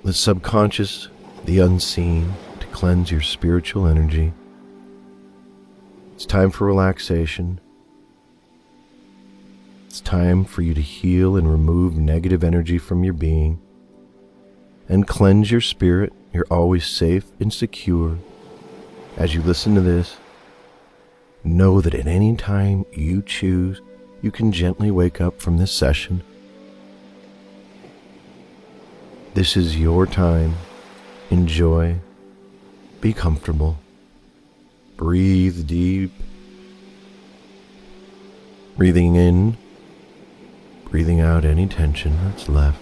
The 0.05 0.13
subconscious, 0.13 1.09
the 1.47 1.61
unseen, 1.61 2.35
to 2.61 2.67
cleanse 2.67 3.11
your 3.11 3.23
spiritual 3.23 3.87
energy. 3.87 4.35
It's 6.15 6.27
time 6.27 6.51
for 6.51 6.67
relaxation. 6.67 7.59
It's 9.87 10.03
time 10.03 10.45
for 10.45 10.61
you 10.61 10.75
to 10.75 10.83
heal 10.83 11.39
and 11.39 11.51
remove 11.51 11.97
negative 11.97 12.45
energy 12.45 12.77
from 12.77 13.03
your 13.03 13.15
being 13.15 13.59
and 14.91 15.09
cleanse 15.09 15.51
your 15.51 15.63
spirit. 15.63 16.13
You're 16.35 16.45
always 16.51 16.85
safe 16.85 17.25
and 17.41 17.51
secure. 17.51 18.19
As 19.17 19.35
you 19.35 19.41
listen 19.41 19.75
to 19.75 19.81
this, 19.81 20.19
know 21.43 21.81
that 21.81 21.95
at 21.95 22.07
any 22.07 22.37
time 22.37 22.85
you 22.93 23.23
choose, 23.23 23.81
you 24.25 24.31
can 24.31 24.51
gently 24.53 24.91
wake 24.91 25.21
up 25.21 25.39
from 25.39 25.59
this 25.59 25.71
session. 25.71 26.23
This 29.35 29.55
is 29.55 29.79
your 29.79 30.07
time. 30.07 30.55
Enjoy. 31.29 31.97
Be 33.03 33.13
comfortable. 33.13 33.77
Breathe 34.97 35.67
deep. 35.67 36.11
Breathing 38.79 39.15
in, 39.15 39.59
breathing 40.87 41.21
out 41.21 41.45
any 41.45 41.67
tension 41.67 42.17
that's 42.25 42.49
left, 42.49 42.81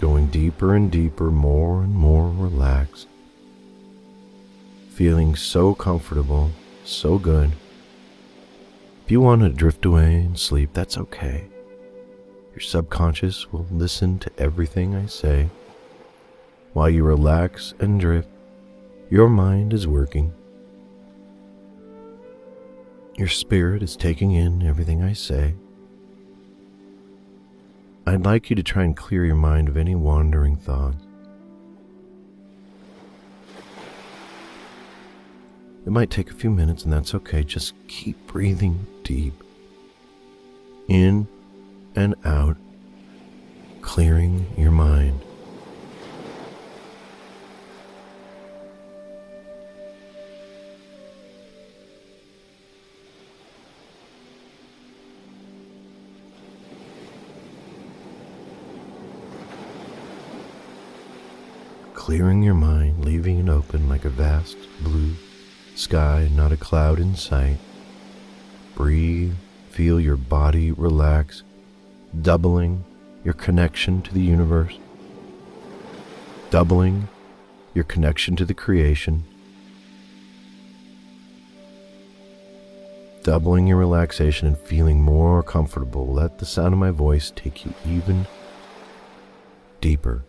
going 0.00 0.26
deeper 0.26 0.74
and 0.74 0.90
deeper, 0.90 1.30
more 1.30 1.82
and 1.82 1.94
more 1.94 2.28
relaxed. 2.30 3.06
Feeling 4.90 5.36
so 5.36 5.72
comfortable, 5.72 6.50
so 6.84 7.16
good. 7.18 7.52
If 9.04 9.10
you 9.10 9.20
want 9.20 9.42
to 9.42 9.50
drift 9.50 9.84
away 9.84 10.14
and 10.14 10.38
sleep, 10.38 10.70
that's 10.72 10.96
okay. 10.96 11.48
Your 12.52 12.60
subconscious 12.60 13.52
will 13.52 13.66
listen 13.70 14.18
to 14.20 14.30
everything 14.38 14.94
I 14.94 15.04
say. 15.04 15.50
While 16.72 16.88
you 16.88 17.04
relax 17.04 17.74
and 17.78 18.00
drift, 18.00 18.30
your 19.10 19.28
mind 19.28 19.74
is 19.74 19.86
working. 19.86 20.32
Your 23.16 23.28
spirit 23.28 23.82
is 23.82 23.94
taking 23.94 24.32
in 24.32 24.66
everything 24.66 25.02
I 25.02 25.12
say. 25.12 25.52
I'd 28.06 28.24
like 28.24 28.48
you 28.48 28.56
to 28.56 28.62
try 28.62 28.84
and 28.84 28.96
clear 28.96 29.26
your 29.26 29.34
mind 29.34 29.68
of 29.68 29.76
any 29.76 29.94
wandering 29.94 30.56
thoughts. 30.56 30.96
It 35.84 35.90
might 35.90 36.08
take 36.08 36.30
a 36.30 36.34
few 36.34 36.48
minutes, 36.48 36.84
and 36.84 36.92
that's 36.92 37.14
okay. 37.14 37.44
Just 37.44 37.74
keep 37.86 38.26
breathing 38.26 38.86
deep. 39.04 39.34
In 40.88 41.28
and 41.94 42.14
out, 42.24 42.56
clearing 43.82 44.46
your 44.56 44.72
mind. 44.72 45.20
Clearing 61.94 62.42
your 62.42 62.54
mind, 62.54 63.02
leaving 63.04 63.38
it 63.38 63.48
open 63.48 63.88
like 63.88 64.04
a 64.04 64.10
vast 64.10 64.56
blue 64.82 65.14
sky, 65.74 66.28
not 66.34 66.52
a 66.52 66.56
cloud 66.56 66.98
in 66.98 67.14
sight. 67.14 67.56
Breathe, 68.74 69.34
feel 69.70 70.00
your 70.00 70.16
body 70.16 70.72
relax, 70.72 71.42
doubling 72.22 72.84
your 73.24 73.34
connection 73.34 74.02
to 74.02 74.12
the 74.12 74.20
universe, 74.20 74.78
doubling 76.50 77.08
your 77.72 77.84
connection 77.84 78.36
to 78.36 78.44
the 78.44 78.54
creation, 78.54 79.24
doubling 83.22 83.66
your 83.66 83.78
relaxation 83.78 84.48
and 84.48 84.58
feeling 84.58 85.02
more 85.02 85.42
comfortable. 85.42 86.06
Let 86.12 86.38
the 86.38 86.46
sound 86.46 86.74
of 86.74 86.80
my 86.80 86.90
voice 86.90 87.32
take 87.34 87.64
you 87.64 87.74
even 87.86 88.26
deeper. 89.80 90.22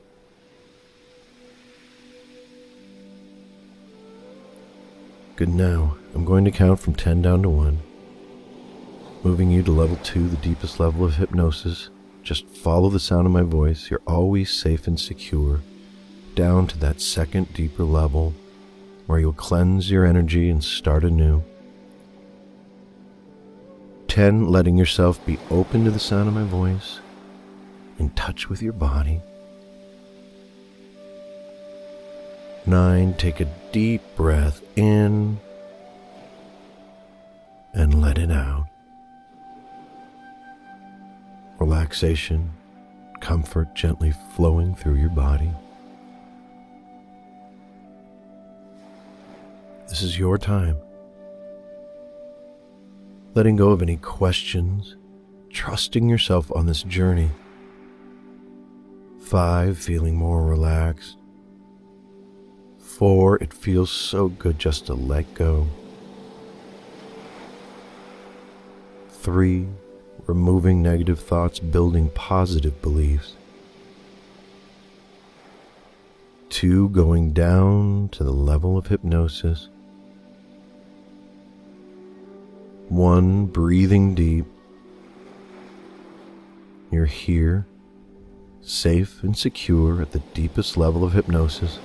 Good 5.36 5.50
now. 5.50 5.98
I'm 6.14 6.24
going 6.24 6.46
to 6.46 6.52
count 6.52 6.80
from 6.80 6.96
10 6.96 7.22
down 7.22 7.42
to 7.42 7.50
1. 7.50 7.80
Moving 9.26 9.50
you 9.50 9.64
to 9.64 9.72
level 9.72 9.96
2, 10.04 10.30
the 10.30 10.38
deepest 10.38 10.80
level 10.80 11.04
of 11.04 11.16
hypnosis. 11.16 11.90
Just 12.22 12.48
follow 12.48 12.92
the 12.92 13.00
sound 13.00 13.26
of 13.26 13.34
my 13.34 13.42
voice. 13.42 13.90
You're 13.90 14.04
always 14.06 14.54
safe 14.54 14.86
and 14.86 15.00
secure. 15.00 15.62
Down 16.36 16.68
to 16.68 16.78
that 16.78 17.02
second 17.02 17.52
deeper 17.52 17.84
level 17.84 18.36
where 19.08 19.18
you'll 19.18 19.34
cleanse 19.34 19.90
your 19.90 20.06
energy 20.06 20.48
and 20.48 20.64
start 20.64 21.04
anew. 21.04 21.42
10. 24.10 24.48
Letting 24.48 24.78
yourself 24.78 25.26
be 25.26 25.40
open 25.50 25.86
to 25.86 25.92
the 25.92 25.98
sound 25.98 26.28
of 26.28 26.36
my 26.36 26.44
voice, 26.44 27.00
in 27.98 28.12
touch 28.12 28.48
with 28.48 28.62
your 28.62 28.74
body. 28.74 29.22
9. 32.68 33.16
Take 33.16 33.40
a 33.40 33.52
deep 33.72 34.04
breath 34.16 34.62
in 34.76 35.40
and 37.74 38.00
let 38.00 38.20
it 38.20 38.30
out. 38.30 38.68
Relaxation, 41.60 42.52
comfort 43.22 43.74
gently 43.76 44.14
flowing 44.36 44.76
through 44.76 44.96
your 44.96 45.10
body. 45.10 45.52
This 49.88 50.02
is 50.02 50.20
your 50.20 50.38
time. 50.38 50.78
Letting 53.34 53.56
go 53.56 53.70
of 53.72 53.82
any 53.82 53.98
questions, 53.98 54.96
trusting 55.50 56.10
yourself 56.10 56.52
on 56.54 56.66
this 56.66 56.84
journey. 56.84 57.32
Five, 59.22 59.78
feeling 59.78 60.16
more 60.16 60.46
relaxed. 60.46 61.18
Four, 62.78 63.38
it 63.38 63.54
feels 63.54 63.92
so 63.92 64.28
good 64.28 64.60
just 64.60 64.86
to 64.88 64.94
let 64.94 65.34
go. 65.34 65.68
Three, 69.10 69.68
removing 70.28 70.82
negative 70.82 71.20
thoughts, 71.20 71.60
building 71.60 72.10
positive 72.10 72.82
beliefs. 72.82 73.36
Two, 76.50 76.90
going 76.90 77.34
down 77.34 78.10
to 78.10 78.24
the 78.24 78.32
level 78.32 78.78
of 78.78 78.88
hypnosis. 78.88 79.70
One, 82.88 83.46
breathing 83.48 84.16
deep. 84.16 84.46
You're 86.92 87.08
here, 87.08 87.66
safe 88.62 89.22
and 89.24 89.36
secure 89.36 90.02
at 90.02 90.12
the 90.12 90.20
deepest 90.34 90.78
level 90.78 91.04
of 91.04 91.14
hypnosis. 91.14 91.80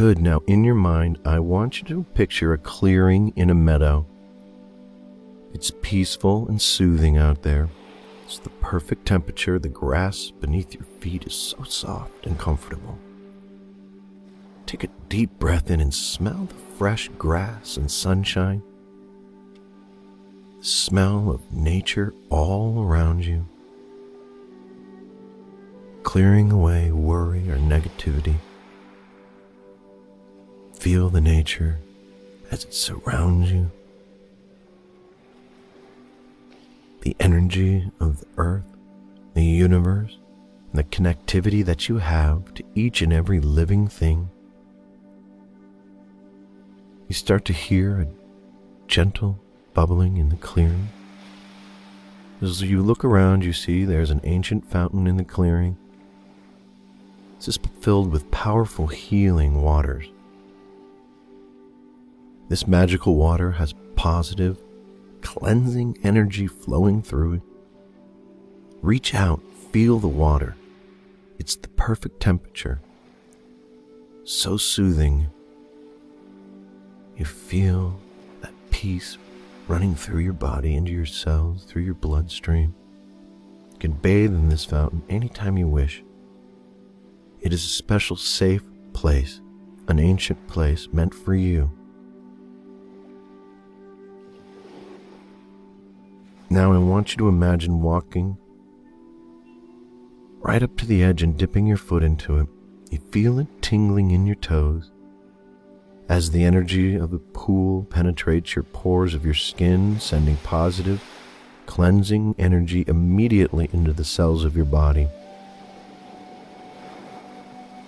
Good. 0.00 0.18
Now, 0.18 0.40
in 0.46 0.64
your 0.64 0.76
mind, 0.76 1.18
I 1.26 1.40
want 1.40 1.78
you 1.78 1.84
to 1.88 2.04
picture 2.14 2.54
a 2.54 2.56
clearing 2.56 3.34
in 3.36 3.50
a 3.50 3.54
meadow. 3.54 4.06
It's 5.52 5.70
peaceful 5.82 6.48
and 6.48 6.58
soothing 6.58 7.18
out 7.18 7.42
there. 7.42 7.68
It's 8.24 8.38
the 8.38 8.48
perfect 8.48 9.04
temperature. 9.04 9.58
The 9.58 9.68
grass 9.68 10.30
beneath 10.30 10.72
your 10.72 10.84
feet 10.84 11.26
is 11.26 11.34
so 11.34 11.64
soft 11.64 12.24
and 12.24 12.38
comfortable. 12.38 12.98
Take 14.64 14.84
a 14.84 14.88
deep 15.10 15.38
breath 15.38 15.70
in 15.70 15.82
and 15.82 15.92
smell 15.92 16.46
the 16.48 16.54
fresh 16.78 17.10
grass 17.18 17.76
and 17.76 17.90
sunshine. 17.90 18.62
The 20.60 20.64
smell 20.64 21.30
of 21.30 21.52
nature 21.52 22.14
all 22.30 22.82
around 22.82 23.26
you. 23.26 23.46
Clearing 26.04 26.50
away 26.50 26.90
worry 26.90 27.50
or 27.50 27.58
negativity. 27.58 28.36
Feel 30.80 31.10
the 31.10 31.20
nature 31.20 31.76
as 32.50 32.64
it 32.64 32.72
surrounds 32.72 33.52
you. 33.52 33.70
The 37.02 37.14
energy 37.20 37.90
of 38.00 38.20
the 38.20 38.26
earth, 38.38 38.64
the 39.34 39.44
universe, 39.44 40.16
and 40.72 40.78
the 40.78 40.84
connectivity 40.84 41.62
that 41.66 41.90
you 41.90 41.98
have 41.98 42.54
to 42.54 42.64
each 42.74 43.02
and 43.02 43.12
every 43.12 43.40
living 43.40 43.88
thing. 43.88 44.30
You 47.08 47.14
start 47.14 47.44
to 47.44 47.52
hear 47.52 48.00
a 48.00 48.08
gentle 48.88 49.38
bubbling 49.74 50.16
in 50.16 50.30
the 50.30 50.36
clearing. 50.36 50.88
As 52.40 52.62
you 52.62 52.80
look 52.82 53.04
around, 53.04 53.44
you 53.44 53.52
see 53.52 53.84
there's 53.84 54.10
an 54.10 54.22
ancient 54.24 54.70
fountain 54.70 55.06
in 55.06 55.18
the 55.18 55.24
clearing. 55.24 55.76
This 57.36 57.48
is 57.48 57.58
filled 57.82 58.10
with 58.10 58.30
powerful 58.30 58.86
healing 58.86 59.60
waters. 59.60 60.06
This 62.50 62.66
magical 62.66 63.14
water 63.14 63.52
has 63.52 63.76
positive, 63.94 64.60
cleansing 65.22 65.98
energy 66.02 66.48
flowing 66.48 67.00
through 67.00 67.34
it. 67.34 67.42
Reach 68.82 69.14
out, 69.14 69.40
feel 69.70 70.00
the 70.00 70.08
water. 70.08 70.56
It's 71.38 71.54
the 71.54 71.68
perfect 71.68 72.18
temperature. 72.18 72.80
So 74.24 74.56
soothing. 74.56 75.30
You 77.16 77.24
feel 77.24 78.00
that 78.40 78.52
peace 78.70 79.16
running 79.68 79.94
through 79.94 80.22
your 80.22 80.32
body, 80.32 80.74
into 80.74 80.90
your 80.90 81.06
cells, 81.06 81.62
through 81.62 81.82
your 81.82 81.94
bloodstream. 81.94 82.74
You 83.74 83.78
can 83.78 83.92
bathe 83.92 84.34
in 84.34 84.48
this 84.48 84.64
fountain 84.64 85.04
anytime 85.08 85.56
you 85.56 85.68
wish. 85.68 86.02
It 87.42 87.52
is 87.52 87.64
a 87.64 87.68
special, 87.68 88.16
safe 88.16 88.64
place, 88.92 89.40
an 89.86 90.00
ancient 90.00 90.48
place 90.48 90.88
meant 90.92 91.14
for 91.14 91.36
you. 91.36 91.70
Now 96.52 96.72
I 96.72 96.78
want 96.78 97.12
you 97.12 97.16
to 97.18 97.28
imagine 97.28 97.80
walking 97.80 98.36
right 100.40 100.60
up 100.60 100.76
to 100.78 100.86
the 100.86 101.00
edge 101.00 101.22
and 101.22 101.38
dipping 101.38 101.64
your 101.64 101.76
foot 101.76 102.02
into 102.02 102.38
it. 102.38 102.48
You 102.90 102.98
feel 103.12 103.38
it 103.38 103.46
tingling 103.62 104.10
in 104.10 104.26
your 104.26 104.34
toes. 104.34 104.90
As 106.08 106.32
the 106.32 106.42
energy 106.42 106.96
of 106.96 107.12
the 107.12 107.20
pool 107.20 107.84
penetrates 107.84 108.56
your 108.56 108.64
pores 108.64 109.14
of 109.14 109.24
your 109.24 109.34
skin, 109.34 110.00
sending 110.00 110.38
positive, 110.38 111.04
cleansing 111.66 112.34
energy 112.36 112.84
immediately 112.88 113.70
into 113.72 113.92
the 113.92 114.04
cells 114.04 114.44
of 114.44 114.56
your 114.56 114.64
body. 114.64 115.06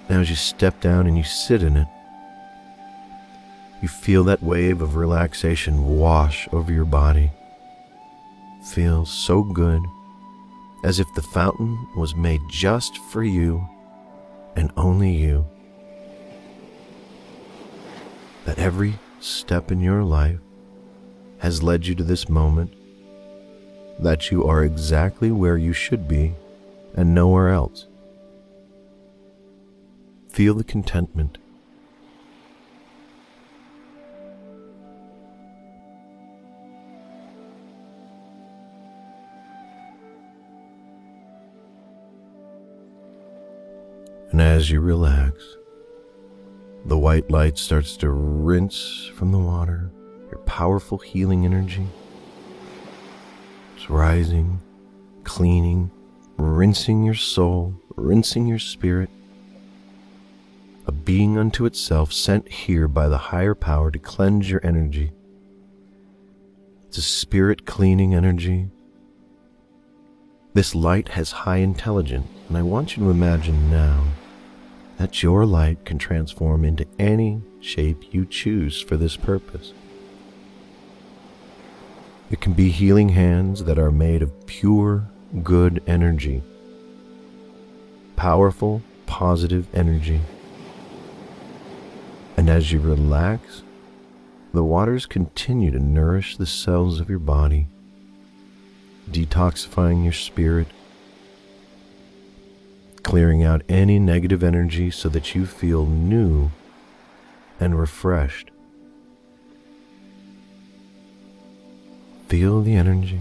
Now, 0.08 0.20
as 0.20 0.30
you 0.30 0.36
step 0.36 0.80
down 0.80 1.08
and 1.08 1.18
you 1.18 1.24
sit 1.24 1.64
in 1.64 1.76
it, 1.76 1.88
you 3.82 3.88
feel 3.88 4.22
that 4.22 4.40
wave 4.40 4.80
of 4.80 4.94
relaxation 4.94 5.98
wash 5.98 6.48
over 6.52 6.70
your 6.70 6.84
body 6.84 7.32
feels 8.62 9.10
so 9.10 9.42
good, 9.42 9.82
as 10.84 11.00
if 11.00 11.06
the 11.14 11.22
fountain 11.22 11.88
was 11.96 12.14
made 12.14 12.40
just 12.48 12.98
for 13.10 13.22
you 13.22 13.66
and 14.56 14.72
only 14.76 15.12
you. 15.12 15.46
That 18.44 18.58
every 18.58 18.94
step 19.20 19.70
in 19.70 19.80
your 19.80 20.02
life 20.02 20.40
has 21.38 21.62
led 21.62 21.86
you 21.86 21.94
to 21.94 22.04
this 22.04 22.28
moment, 22.28 22.72
that 23.98 24.30
you 24.30 24.44
are 24.46 24.64
exactly 24.64 25.30
where 25.30 25.56
you 25.56 25.72
should 25.72 26.08
be 26.08 26.34
and 26.94 27.14
nowhere 27.14 27.48
else. 27.48 27.86
Feel 30.28 30.54
the 30.54 30.64
contentment 30.64 31.38
And 44.32 44.40
as 44.40 44.70
you 44.70 44.80
relax, 44.80 45.58
the 46.86 46.96
white 46.96 47.30
light 47.30 47.58
starts 47.58 47.98
to 47.98 48.08
rinse 48.08 49.10
from 49.14 49.30
the 49.30 49.38
water, 49.38 49.90
your 50.30 50.38
powerful 50.38 50.96
healing 50.96 51.44
energy. 51.44 51.86
It's 53.76 53.90
rising, 53.90 54.58
cleaning, 55.24 55.90
rinsing 56.38 57.02
your 57.02 57.14
soul, 57.14 57.74
rinsing 57.94 58.46
your 58.46 58.58
spirit. 58.58 59.10
A 60.86 60.92
being 60.92 61.36
unto 61.36 61.66
itself 61.66 62.10
sent 62.10 62.48
here 62.48 62.88
by 62.88 63.08
the 63.08 63.18
higher 63.18 63.54
power 63.54 63.90
to 63.90 63.98
cleanse 63.98 64.50
your 64.50 64.64
energy. 64.64 65.12
It's 66.88 66.96
a 66.96 67.02
spirit 67.02 67.66
cleaning 67.66 68.14
energy. 68.14 68.70
This 70.54 70.74
light 70.74 71.08
has 71.08 71.32
high 71.32 71.58
intelligence, 71.58 72.28
and 72.48 72.56
I 72.56 72.62
want 72.62 72.96
you 72.96 73.04
to 73.04 73.10
imagine 73.10 73.70
now 73.70 74.04
that 75.02 75.20
your 75.20 75.44
light 75.44 75.84
can 75.84 75.98
transform 75.98 76.64
into 76.64 76.86
any 76.96 77.42
shape 77.60 78.14
you 78.14 78.24
choose 78.24 78.80
for 78.80 78.96
this 78.96 79.16
purpose. 79.16 79.72
It 82.30 82.40
can 82.40 82.52
be 82.52 82.70
healing 82.70 83.08
hands 83.08 83.64
that 83.64 83.80
are 83.80 83.90
made 83.90 84.22
of 84.22 84.46
pure, 84.46 85.08
good 85.42 85.82
energy, 85.88 86.40
powerful, 88.14 88.80
positive 89.06 89.66
energy. 89.74 90.20
And 92.36 92.48
as 92.48 92.70
you 92.70 92.78
relax, 92.78 93.62
the 94.54 94.62
waters 94.62 95.04
continue 95.06 95.72
to 95.72 95.80
nourish 95.80 96.36
the 96.36 96.46
cells 96.46 97.00
of 97.00 97.10
your 97.10 97.18
body, 97.18 97.66
detoxifying 99.10 100.04
your 100.04 100.12
spirit 100.12 100.68
clearing 103.02 103.42
out 103.42 103.62
any 103.68 103.98
negative 103.98 104.42
energy 104.42 104.90
so 104.90 105.08
that 105.08 105.34
you 105.34 105.46
feel 105.46 105.86
new 105.86 106.50
and 107.60 107.78
refreshed. 107.78 108.50
Feel 112.28 112.62
the 112.62 112.74
energy 112.74 113.20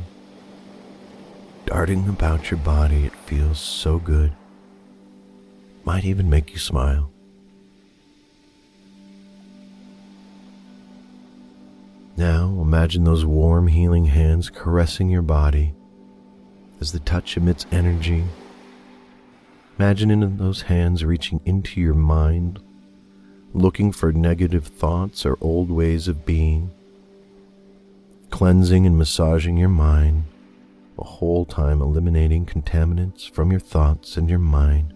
darting 1.65 2.09
about 2.09 2.51
your 2.51 2.59
body. 2.59 3.05
It 3.05 3.15
feels 3.15 3.59
so 3.59 3.97
good. 3.97 4.33
Might 5.85 6.03
even 6.03 6.29
make 6.29 6.51
you 6.51 6.59
smile. 6.59 7.11
Now 12.17 12.57
imagine 12.61 13.05
those 13.05 13.25
warm 13.25 13.67
healing 13.67 14.05
hands 14.05 14.49
caressing 14.49 15.09
your 15.09 15.21
body 15.21 15.73
as 16.81 16.91
the 16.91 16.99
touch 16.99 17.37
emits 17.37 17.65
energy 17.71 18.25
Imagining 19.77 20.37
those 20.37 20.63
hands 20.63 21.03
reaching 21.03 21.41
into 21.45 21.81
your 21.81 21.95
mind, 21.95 22.59
looking 23.53 23.91
for 23.91 24.11
negative 24.11 24.67
thoughts 24.67 25.25
or 25.25 25.37
old 25.41 25.71
ways 25.71 26.07
of 26.07 26.25
being, 26.25 26.71
cleansing 28.29 28.85
and 28.85 28.97
massaging 28.97 29.57
your 29.57 29.69
mind, 29.69 30.25
the 30.97 31.03
whole 31.03 31.45
time 31.45 31.81
eliminating 31.81 32.45
contaminants 32.45 33.29
from 33.29 33.49
your 33.49 33.59
thoughts 33.59 34.17
and 34.17 34.29
your 34.29 34.39
mind. 34.39 34.93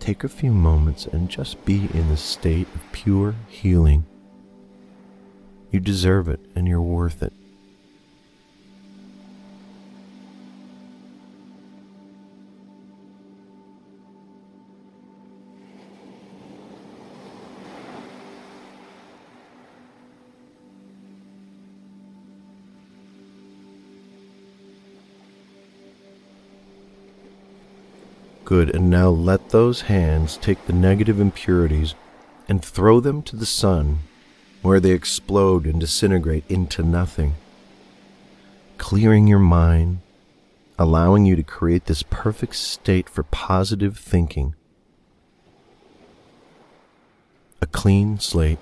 Take 0.00 0.24
a 0.24 0.28
few 0.28 0.52
moments 0.52 1.06
and 1.06 1.28
just 1.28 1.64
be 1.64 1.88
in 1.92 2.08
the 2.08 2.16
state 2.16 2.66
of 2.74 2.92
pure 2.92 3.34
healing. 3.48 4.04
You 5.70 5.80
deserve 5.80 6.28
it 6.28 6.40
and 6.54 6.66
you're 6.66 6.80
worth 6.80 7.22
it. 7.22 7.32
Good, 28.48 28.74
and 28.74 28.88
now 28.88 29.10
let 29.10 29.50
those 29.50 29.82
hands 29.82 30.38
take 30.38 30.66
the 30.66 30.72
negative 30.72 31.20
impurities 31.20 31.94
and 32.48 32.64
throw 32.64 32.98
them 32.98 33.20
to 33.24 33.36
the 33.36 33.44
sun, 33.44 33.98
where 34.62 34.80
they 34.80 34.92
explode 34.92 35.66
and 35.66 35.78
disintegrate 35.78 36.44
into 36.48 36.82
nothing, 36.82 37.34
clearing 38.78 39.26
your 39.26 39.38
mind, 39.38 39.98
allowing 40.78 41.26
you 41.26 41.36
to 41.36 41.42
create 41.42 41.84
this 41.84 42.02
perfect 42.02 42.56
state 42.56 43.10
for 43.10 43.22
positive 43.22 43.98
thinking. 43.98 44.54
A 47.60 47.66
clean 47.66 48.18
slate, 48.18 48.60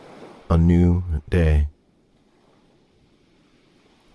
a 0.50 0.58
new 0.58 1.04
day. 1.28 1.68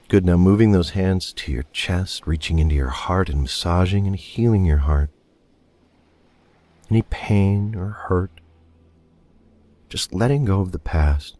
Good. 0.10 0.25
Now 0.25 0.36
moving 0.36 0.73
those 0.73 0.89
hands 0.89 1.31
to 1.31 1.51
your 1.53 1.63
chest, 1.71 2.27
reaching 2.27 2.60
into 2.60 2.75
your 2.75 2.89
heart 2.89 3.29
and 3.29 3.43
massaging 3.43 4.05
and 4.05 4.17
healing 4.17 4.65
your 4.65 4.79
heart. 4.79 5.10
Any 6.91 7.04
pain 7.04 7.73
or 7.73 7.89
hurt, 7.89 8.32
just 9.88 10.13
letting 10.13 10.43
go 10.43 10.60
of 10.60 10.73
the 10.73 10.77
past. 10.77 11.38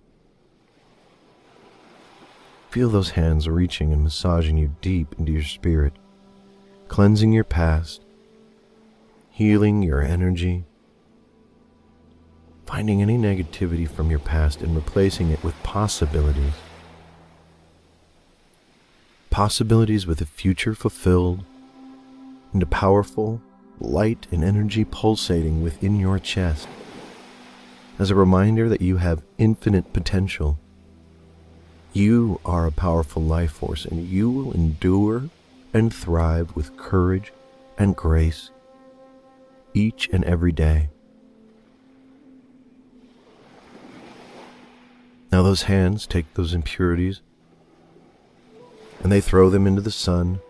Feel 2.70 2.90
those 2.90 3.12
hands 3.12 3.50
reaching 3.50 3.92
and 3.92 4.02
massaging 4.02 4.58
you 4.58 4.74
deep 4.80 5.14
into 5.20 5.34
your 5.34 5.44
spirit, 5.44 5.92
cleansing 6.88 7.34
your 7.34 7.44
past, 7.44 8.02
healing 9.30 9.84
your 9.84 10.02
energy, 10.02 10.64
finding 12.66 13.02
any 13.02 13.18
negativity 13.18 13.90
from 13.90 14.10
your 14.10 14.20
past 14.20 14.62
and 14.62 14.74
replacing 14.74 15.32
it 15.32 15.44
with 15.44 15.62
possibilities 15.64 16.54
possibilities 19.30 20.06
with 20.06 20.22
a 20.22 20.26
future 20.26 20.76
fulfilled, 20.76 21.44
and 22.54 22.62
a 22.62 22.66
powerful 22.66 23.42
light 23.82 24.28
and 24.32 24.44
energy 24.44 24.86
pulsating 24.86 25.62
within 25.62 26.00
your 26.00 26.20
chest 26.20 26.68
as 28.00 28.10
a 28.10 28.16
reminder 28.16 28.70
that 28.70 28.82
you 28.82 28.98
have 28.98 29.24
infinite 29.38 29.94
potential. 29.94 30.58
You 31.94 32.40
are 32.46 32.66
a 32.66 32.72
powerful 32.72 33.22
life 33.22 33.52
force 33.52 33.86
and 33.86 34.08
you 34.08 34.30
will 34.30 34.54
endure 34.54 35.30
and 35.74 35.94
thrive 35.94 36.56
with 36.56 36.78
courage 36.78 37.32
and 37.78 37.96
grace 37.96 38.50
each 39.74 40.10
and 40.12 40.24
every 40.26 40.52
day. 40.52 40.90
Now, 45.32 45.44
those 45.44 45.64
hands 45.64 46.06
take 46.06 46.34
those 46.34 46.54
impurities 46.54 47.22
and 49.02 49.12
they 49.12 49.22
throw 49.22 49.50
them 49.50 49.66
into 49.66 49.82
the 49.82 49.92
sun. 49.92 50.42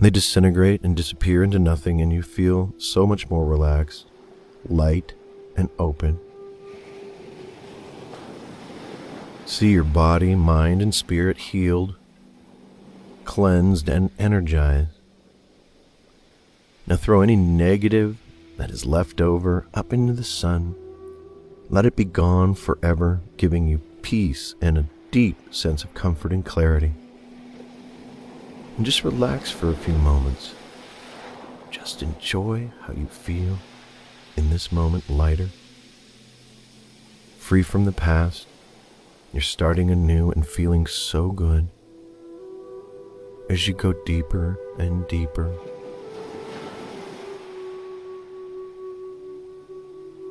They 0.00 0.10
disintegrate 0.10 0.82
and 0.82 0.96
disappear 0.96 1.42
into 1.42 1.58
nothing, 1.58 2.00
and 2.00 2.12
you 2.12 2.22
feel 2.22 2.72
so 2.78 3.04
much 3.04 3.28
more 3.28 3.44
relaxed, 3.44 4.06
light, 4.68 5.14
and 5.56 5.68
open. 5.78 6.20
See 9.44 9.72
your 9.72 9.84
body, 9.84 10.36
mind, 10.36 10.82
and 10.82 10.94
spirit 10.94 11.38
healed, 11.38 11.96
cleansed, 13.24 13.88
and 13.88 14.10
energized. 14.18 14.90
Now 16.86 16.96
throw 16.96 17.20
any 17.20 17.34
negative 17.34 18.18
that 18.56 18.70
is 18.70 18.86
left 18.86 19.20
over 19.20 19.66
up 19.74 19.92
into 19.92 20.12
the 20.12 20.24
sun. 20.24 20.76
Let 21.70 21.86
it 21.86 21.96
be 21.96 22.04
gone 22.04 22.54
forever, 22.54 23.20
giving 23.36 23.66
you 23.66 23.78
peace 24.02 24.54
and 24.60 24.78
a 24.78 24.86
deep 25.10 25.52
sense 25.52 25.82
of 25.82 25.92
comfort 25.94 26.32
and 26.32 26.44
clarity. 26.44 26.92
And 28.78 28.86
just 28.86 29.02
relax 29.02 29.50
for 29.50 29.70
a 29.70 29.76
few 29.76 29.94
moments. 29.94 30.54
Just 31.68 32.00
enjoy 32.00 32.70
how 32.82 32.92
you 32.92 33.06
feel 33.06 33.58
in 34.36 34.50
this 34.50 34.70
moment 34.70 35.10
lighter, 35.10 35.48
free 37.38 37.64
from 37.64 37.86
the 37.86 37.92
past. 37.92 38.46
You're 39.32 39.42
starting 39.42 39.90
anew 39.90 40.30
and 40.30 40.46
feeling 40.46 40.86
so 40.86 41.32
good 41.32 41.66
as 43.50 43.66
you 43.66 43.74
go 43.74 43.92
deeper 43.92 44.56
and 44.78 45.08
deeper. 45.08 45.52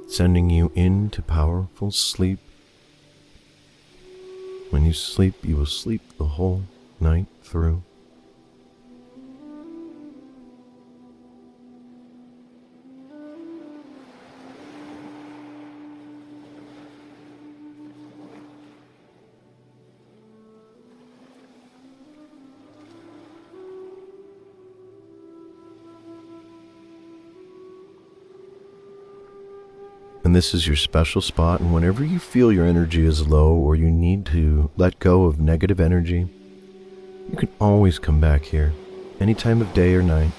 Sending 0.08 0.50
you 0.50 0.72
into 0.74 1.22
powerful 1.22 1.92
sleep 1.92 2.40
when 4.70 4.86
you 4.86 4.94
sleep, 4.94 5.36
you 5.44 5.58
will 5.58 5.66
sleep 5.66 6.02
the 6.18 6.24
whole 6.26 6.64
night 7.02 7.28
through. 7.44 7.84
This 30.38 30.54
is 30.54 30.68
your 30.68 30.76
special 30.76 31.20
spot. 31.20 31.60
And 31.60 31.74
whenever 31.74 32.06
you 32.06 32.20
feel 32.20 32.52
your 32.52 32.68
energy 32.68 33.04
is 33.04 33.28
low 33.28 33.56
or 33.56 33.76
you 33.76 33.90
need 33.90 34.24
to 34.28 34.70
let 34.78 35.00
go 35.00 35.24
of 35.24 35.40
negative 35.40 35.80
energy, 35.80 36.28
you 37.32 37.38
can 37.38 37.50
always 37.60 37.98
come 37.98 38.22
back 38.22 38.44
here, 38.44 38.72
any 39.20 39.34
time 39.34 39.62
of 39.62 39.74
day 39.74 39.96
or 39.96 40.04
night. 40.04 40.30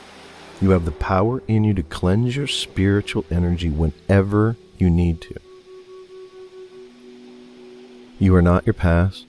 You 0.61 0.71
have 0.71 0.85
the 0.85 0.93
power 0.93 1.43
in 1.49 1.65
you 1.65 1.75
to 1.75 1.83
cleanse 1.83 2.37
your 2.37 2.47
spiritual 2.47 3.25
energy 3.29 3.71
whenever 3.71 4.57
you 4.79 4.89
need 4.89 5.21
to. 5.23 5.35
You 8.21 8.37
are 8.37 8.43
not 8.43 8.67
your 8.67 8.75
past, 8.75 9.27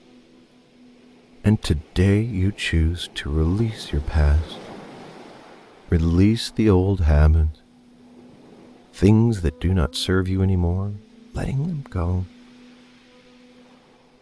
and 1.42 1.60
today 1.60 2.20
you 2.20 2.52
choose 2.52 3.08
to 3.16 3.28
release 3.28 3.90
your 3.90 4.02
past. 4.02 4.56
Release 5.88 6.52
the 6.52 6.70
old 6.70 7.00
habits 7.00 7.59
things 9.00 9.40
that 9.40 9.58
do 9.60 9.72
not 9.72 9.96
serve 9.96 10.28
you 10.28 10.42
anymore, 10.42 10.92
letting 11.32 11.66
them 11.66 11.82
go. 11.88 12.26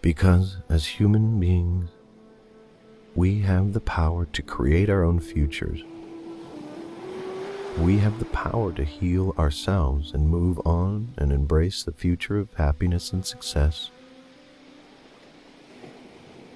Because 0.01 0.59
as 0.69 0.87
human 0.87 1.41
beings, 1.41 1.91
we 3.17 3.41
have 3.41 3.73
the 3.73 3.81
power 3.81 4.25
to 4.27 4.41
create 4.41 4.89
our 4.89 5.03
own 5.03 5.19
futures. 5.19 5.83
We 7.77 7.99
have 7.99 8.21
the 8.21 8.27
power 8.27 8.73
to 8.75 8.85
heal 8.85 9.35
ourselves 9.37 10.13
and 10.13 10.29
move 10.29 10.61
on 10.65 11.13
and 11.17 11.33
embrace 11.33 11.83
the 11.83 11.91
future 11.91 12.39
of 12.39 12.55
happiness 12.55 13.13
and 13.13 13.27
success. 13.27 13.91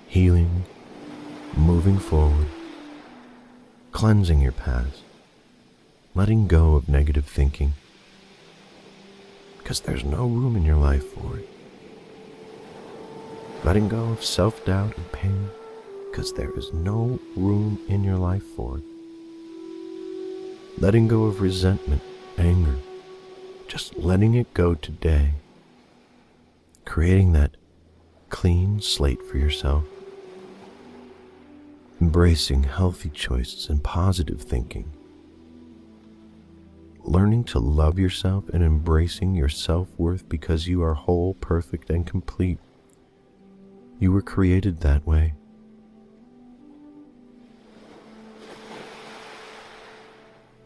Healing, 0.06 0.64
moving 1.56 1.98
forward, 1.98 2.46
cleansing 3.90 4.40
your 4.40 4.52
past, 4.52 5.02
letting 6.14 6.46
go 6.46 6.76
of 6.76 6.88
negative 6.88 7.24
thinking 7.24 7.74
because 9.72 9.86
there's 9.86 10.04
no 10.04 10.26
room 10.26 10.54
in 10.54 10.64
your 10.64 10.76
life 10.76 11.14
for 11.14 11.38
it. 11.38 11.48
Letting 13.64 13.88
go 13.88 14.10
of 14.10 14.22
self 14.22 14.62
doubt 14.66 14.94
and 14.98 15.12
pain 15.12 15.48
because 16.10 16.34
there 16.34 16.50
is 16.58 16.74
no 16.74 17.18
room 17.34 17.78
in 17.88 18.04
your 18.04 18.18
life 18.18 18.42
for 18.54 18.76
it. 18.76 18.84
Letting 20.76 21.08
go 21.08 21.24
of 21.24 21.40
resentment, 21.40 22.02
anger, 22.36 22.76
just 23.66 23.96
letting 23.96 24.34
it 24.34 24.52
go 24.52 24.74
today. 24.74 25.36
Creating 26.84 27.32
that 27.32 27.56
clean 28.28 28.78
slate 28.82 29.22
for 29.22 29.38
yourself. 29.38 29.84
Embracing 31.98 32.64
healthy 32.64 33.08
choices 33.08 33.70
and 33.70 33.82
positive 33.82 34.42
thinking 34.42 34.92
learning 37.04 37.44
to 37.44 37.58
love 37.58 37.98
yourself 37.98 38.48
and 38.50 38.62
embracing 38.62 39.34
your 39.34 39.48
self 39.48 39.88
worth 39.98 40.28
because 40.28 40.68
you 40.68 40.82
are 40.82 40.94
whole, 40.94 41.34
perfect, 41.34 41.90
and 41.90 42.06
complete. 42.06 42.58
You 43.98 44.12
were 44.12 44.22
created 44.22 44.80
that 44.80 45.06
way. 45.06 45.34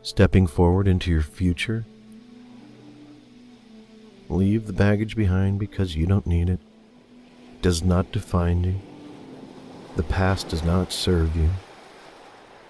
Stepping 0.03 0.47
forward 0.47 0.87
into 0.87 1.11
your 1.11 1.23
future, 1.23 1.85
leave 4.29 4.67
the 4.67 4.73
baggage 4.73 5.17
behind 5.17 5.59
because 5.59 5.97
you 5.97 6.07
don't 6.07 6.27
need 6.27 6.49
it. 6.49 6.61
it 7.53 7.63
does 7.63 7.83
not 7.83 8.13
define 8.13 8.63
you. 8.63 8.81
The 9.97 10.05
past 10.05 10.51
does 10.51 10.63
not 10.63 10.93
serve 10.93 11.35
you. 11.35 11.51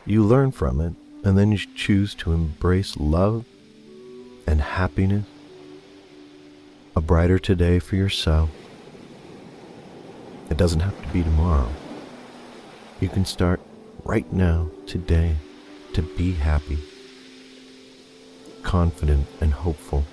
You 0.07 0.25
learn 0.25 0.53
from 0.53 0.81
it, 0.81 0.95
and 1.25 1.37
then 1.37 1.51
you 1.53 1.59
choose 1.59 2.15
to 2.17 2.33
embrace 2.33 2.97
love 2.97 3.45
and 4.47 4.61
happiness, 4.61 5.27
a 6.95 7.01
brighter 7.01 7.39
today 7.39 7.79
for 7.79 7.97
yourself. 7.97 8.51
It 10.51 10.57
doesn't 10.57 10.81
have 10.81 11.01
to 11.03 11.09
be 11.09 11.23
tomorrow. 11.23 11.69
You 13.01 13.09
can 13.09 13.25
start 13.25 13.61
right 14.05 14.33
now, 14.33 14.71
today, 14.87 15.37
to 15.95 16.03
be 16.03 16.33
happy. 16.33 16.79
confident 18.63 19.27
and 19.41 19.53
hopeful. 19.53 20.05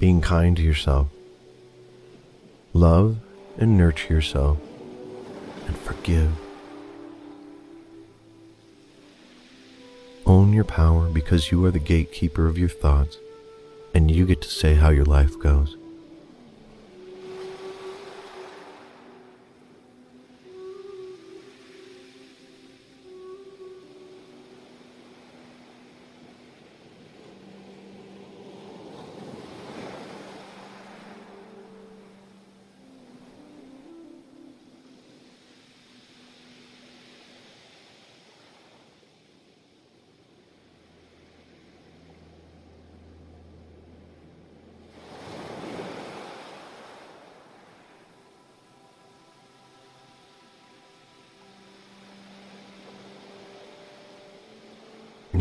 Being 0.00 0.20
kind 0.22 0.56
to 0.56 0.62
yourself. 0.62 1.08
Love 2.72 3.18
and 3.58 3.76
nurture 3.76 4.14
yourself 4.14 4.58
and 5.66 5.76
forgive. 5.76 6.32
Own 10.32 10.54
your 10.54 10.64
power 10.64 11.10
because 11.10 11.52
you 11.52 11.62
are 11.66 11.70
the 11.70 11.78
gatekeeper 11.78 12.46
of 12.46 12.56
your 12.56 12.70
thoughts 12.70 13.18
and 13.92 14.10
you 14.10 14.24
get 14.24 14.40
to 14.40 14.48
say 14.48 14.72
how 14.72 14.88
your 14.88 15.04
life 15.04 15.38
goes. 15.38 15.76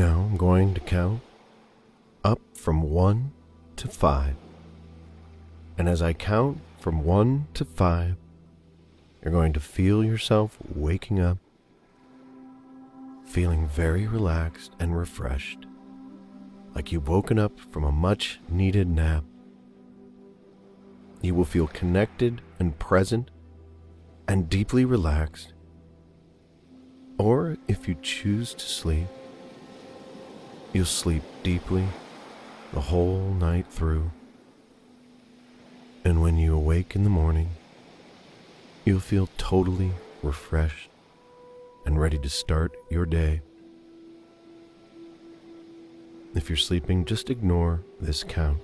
Now 0.02 0.22
I'm 0.22 0.36
going 0.36 0.74
to 0.74 0.80
count 0.80 1.22
up 2.24 2.42
from 2.56 2.82
one 2.82 3.34
to 3.76 3.88
five. 3.88 4.36
And 5.78 5.88
as 5.88 6.02
I 6.02 6.14
count 6.14 6.58
from 6.80 7.04
one 7.04 7.46
to 7.54 7.64
five, 7.64 8.16
you're 9.22 9.32
going 9.32 9.54
to 9.54 9.60
feel 9.60 10.04
yourself 10.04 10.58
waking 10.74 11.20
up, 11.20 11.38
feeling 13.28 13.68
very 13.68 14.08
relaxed 14.08 14.72
and 14.80 14.98
refreshed, 14.98 15.68
like 16.74 16.92
you've 16.92 17.08
woken 17.08 17.38
up 17.38 17.60
from 17.72 17.84
a 17.84 17.92
much 17.92 18.40
needed 18.50 18.90
nap. 18.90 19.24
You 21.22 21.36
will 21.36 21.46
feel 21.46 21.68
connected 21.68 22.42
and 22.58 22.80
present 22.80 23.30
and 24.28 24.50
deeply 24.50 24.84
relaxed. 24.84 25.54
Or 27.20 27.58
if 27.68 27.88
you 27.88 27.96
choose 28.02 28.56
to 28.56 28.66
sleep, 28.66 29.06
You'll 30.74 30.86
sleep 30.86 31.24
deeply 31.44 31.86
the 32.72 32.80
whole 32.80 33.34
night 33.34 33.68
through. 33.70 34.12
And 36.06 36.22
when 36.22 36.38
you 36.38 36.56
awake 36.56 36.96
in 36.96 37.04
the 37.04 37.10
morning, 37.10 37.50
you'll 38.86 39.02
feel 39.02 39.28
totally 39.38 39.92
refreshed 40.24 40.90
and 41.86 42.00
ready 42.00 42.18
to 42.20 42.30
start 42.30 42.72
your 42.90 43.06
day. 43.06 43.42
If 46.34 46.50
you're 46.50 46.56
sleeping, 46.56 47.04
just 47.04 47.30
ignore 47.30 47.82
this 48.00 48.24
count. 48.24 48.64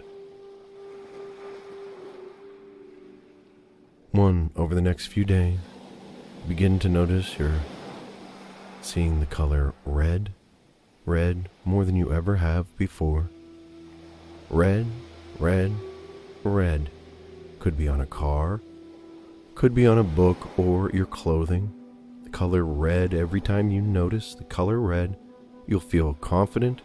One, 4.11 4.51
over 4.55 4.73
the 4.73 4.81
next 4.81 5.07
few 5.07 5.25
days, 5.25 5.59
begin 6.47 6.79
to 6.79 6.87
notice 6.87 7.37
you're 7.37 7.59
seeing 8.81 9.19
the 9.19 9.25
color 9.25 9.73
red 9.85 10.31
red 11.07 11.49
more 11.63 11.85
than 11.85 11.95
you 11.95 12.11
ever 12.11 12.35
have 12.35 12.65
before. 12.77 13.29
Red, 14.49 14.85
red, 15.39 15.73
red. 16.43 16.91
Could 17.59 17.77
be 17.77 17.87
on 17.87 18.01
a 18.01 18.05
car, 18.05 18.61
could 19.55 19.73
be 19.73 19.87
on 19.87 19.97
a 19.97 20.03
book 20.03 20.59
or 20.59 20.91
your 20.91 21.05
clothing. 21.05 21.73
The 22.23 22.29
color 22.29 22.63
red, 22.63 23.13
every 23.13 23.41
time 23.41 23.71
you 23.71 23.81
notice 23.81 24.35
the 24.35 24.43
color 24.43 24.79
red, 24.79 25.17
you'll 25.65 25.79
feel 25.79 26.13
confident 26.13 26.81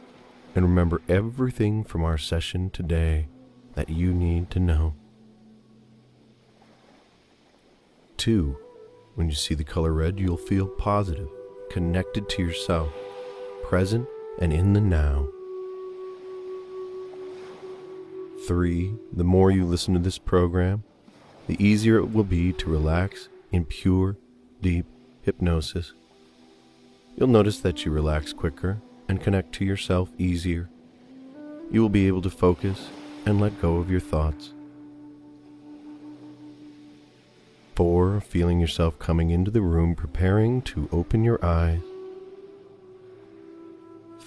and 0.55 0.65
remember 0.65 1.03
everything 1.09 1.83
from 1.83 2.05
our 2.05 2.17
session 2.17 2.71
today 2.71 3.27
that 3.75 3.91
you 3.91 4.15
need 4.15 4.51
to 4.53 4.61
know. 4.61 4.95
Two, 8.17 8.57
when 9.17 9.29
you 9.29 9.35
see 9.35 9.55
the 9.55 9.65
color 9.65 9.93
red, 9.93 10.21
you'll 10.21 10.37
feel 10.37 10.69
positive, 10.69 11.29
connected 11.71 12.29
to 12.29 12.43
yourself 12.43 12.93
present 13.73 14.07
and 14.39 14.53
in 14.53 14.73
the 14.73 14.81
now. 14.81 15.29
Three, 18.47 18.95
the 19.13 19.25
more 19.25 19.51
you 19.51 19.65
listen 19.65 19.95
to 19.95 20.01
this 20.01 20.19
program, 20.19 20.83
the 21.47 21.63
easier 21.65 21.99
it 21.99 22.13
will 22.13 22.25
be 22.25 22.53
to 22.55 22.71
relax 22.71 23.29
in 23.51 23.65
pure, 23.65 24.17
deep 24.61 24.87
hypnosis. 25.23 25.93
You'll 27.17 27.29
notice 27.29 27.61
that 27.61 27.85
you 27.85 27.93
relax 27.93 28.33
quicker 28.33 28.79
and 29.09 29.23
connect 29.23 29.53
to 29.55 29.65
yourself 29.65 30.09
easier. 30.19 30.69
You 31.71 31.83
will 31.83 31.89
be 31.89 32.09
able 32.09 32.23
to 32.23 32.31
focus 32.31 32.89
and 33.27 33.41
let 33.41 33.61
go 33.61 33.77
of 33.77 33.91
your 33.91 34.01
thoughts. 34.01 34.53
Four, 37.75 38.21
feeling 38.21 38.61
yourself 38.61 38.99
coming 38.99 39.31
into 39.31 39.51
the 39.51 39.63
room, 39.63 39.95
preparing 39.95 40.63
to 40.63 40.89
open 40.93 41.25
your 41.25 41.43
eyes 41.45 41.81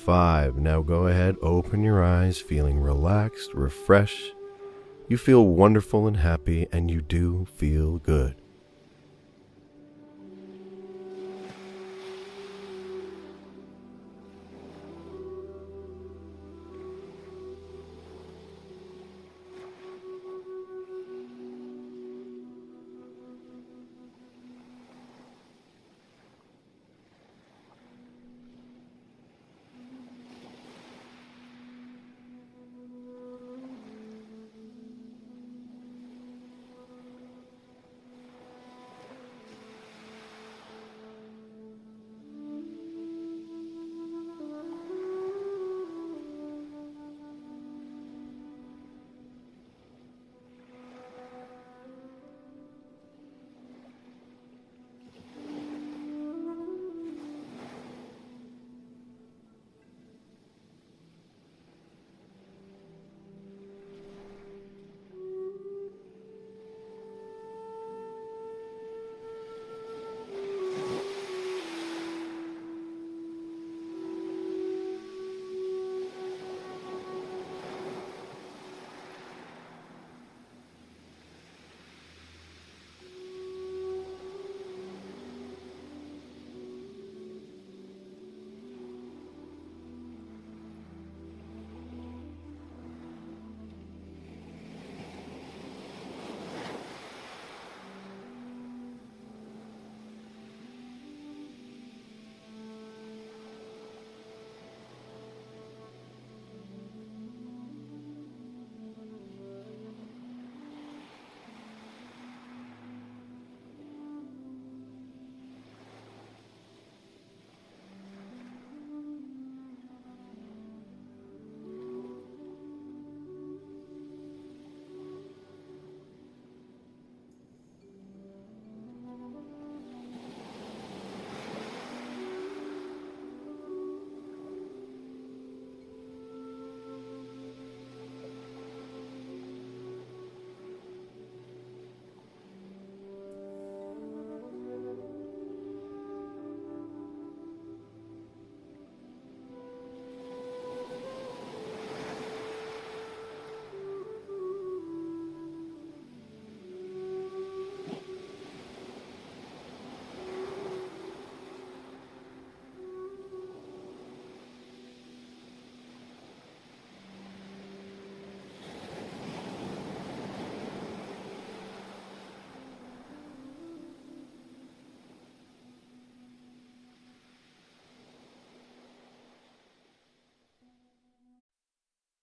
five. 0.05 0.55
Now 0.55 0.83
go 0.83 1.07
ahead, 1.07 1.35
open 1.41 1.83
your 1.83 2.03
eyes, 2.03 2.39
feeling 2.39 2.79
relaxed, 2.79 3.55
refreshed. 3.55 4.33
You 5.07 5.17
feel 5.17 5.47
wonderful 5.47 6.05
and 6.05 6.17
happy, 6.17 6.67
and 6.71 6.91
you 6.91 7.01
do 7.01 7.47
feel 7.55 7.97
good. 7.97 8.35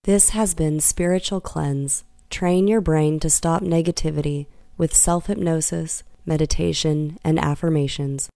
This 0.05 0.31
has 0.31 0.53
been 0.53 0.81
Spiritual 0.81 1.41
Cleanse. 1.41 2.03
Train 2.29 2.67
your 2.67 2.81
brain 2.81 3.21
to 3.21 3.31
stop 3.31 3.63
negativity 3.63 4.47
with 4.77 4.97
self 4.97 5.27
hypnosis, 5.27 6.03
meditation, 6.27 7.21
and 7.23 7.39
affirmations. 7.39 8.29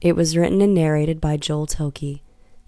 It 0.00 0.14
was 0.14 0.36
written 0.36 0.60
and 0.60 0.76
narrated 0.76 1.20
by 1.20 1.36
Joel 1.36 1.66
Thielke 1.66 2.20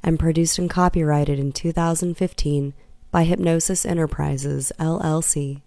and 0.02 0.18
produced 0.18 0.58
and 0.58 0.68
copyrighted 0.68 1.38
in 1.38 1.52
2015 1.52 2.74
by 3.12 3.22
Hypnosis 3.22 3.86
Enterprises, 3.86 4.72
LLC. 4.80 5.62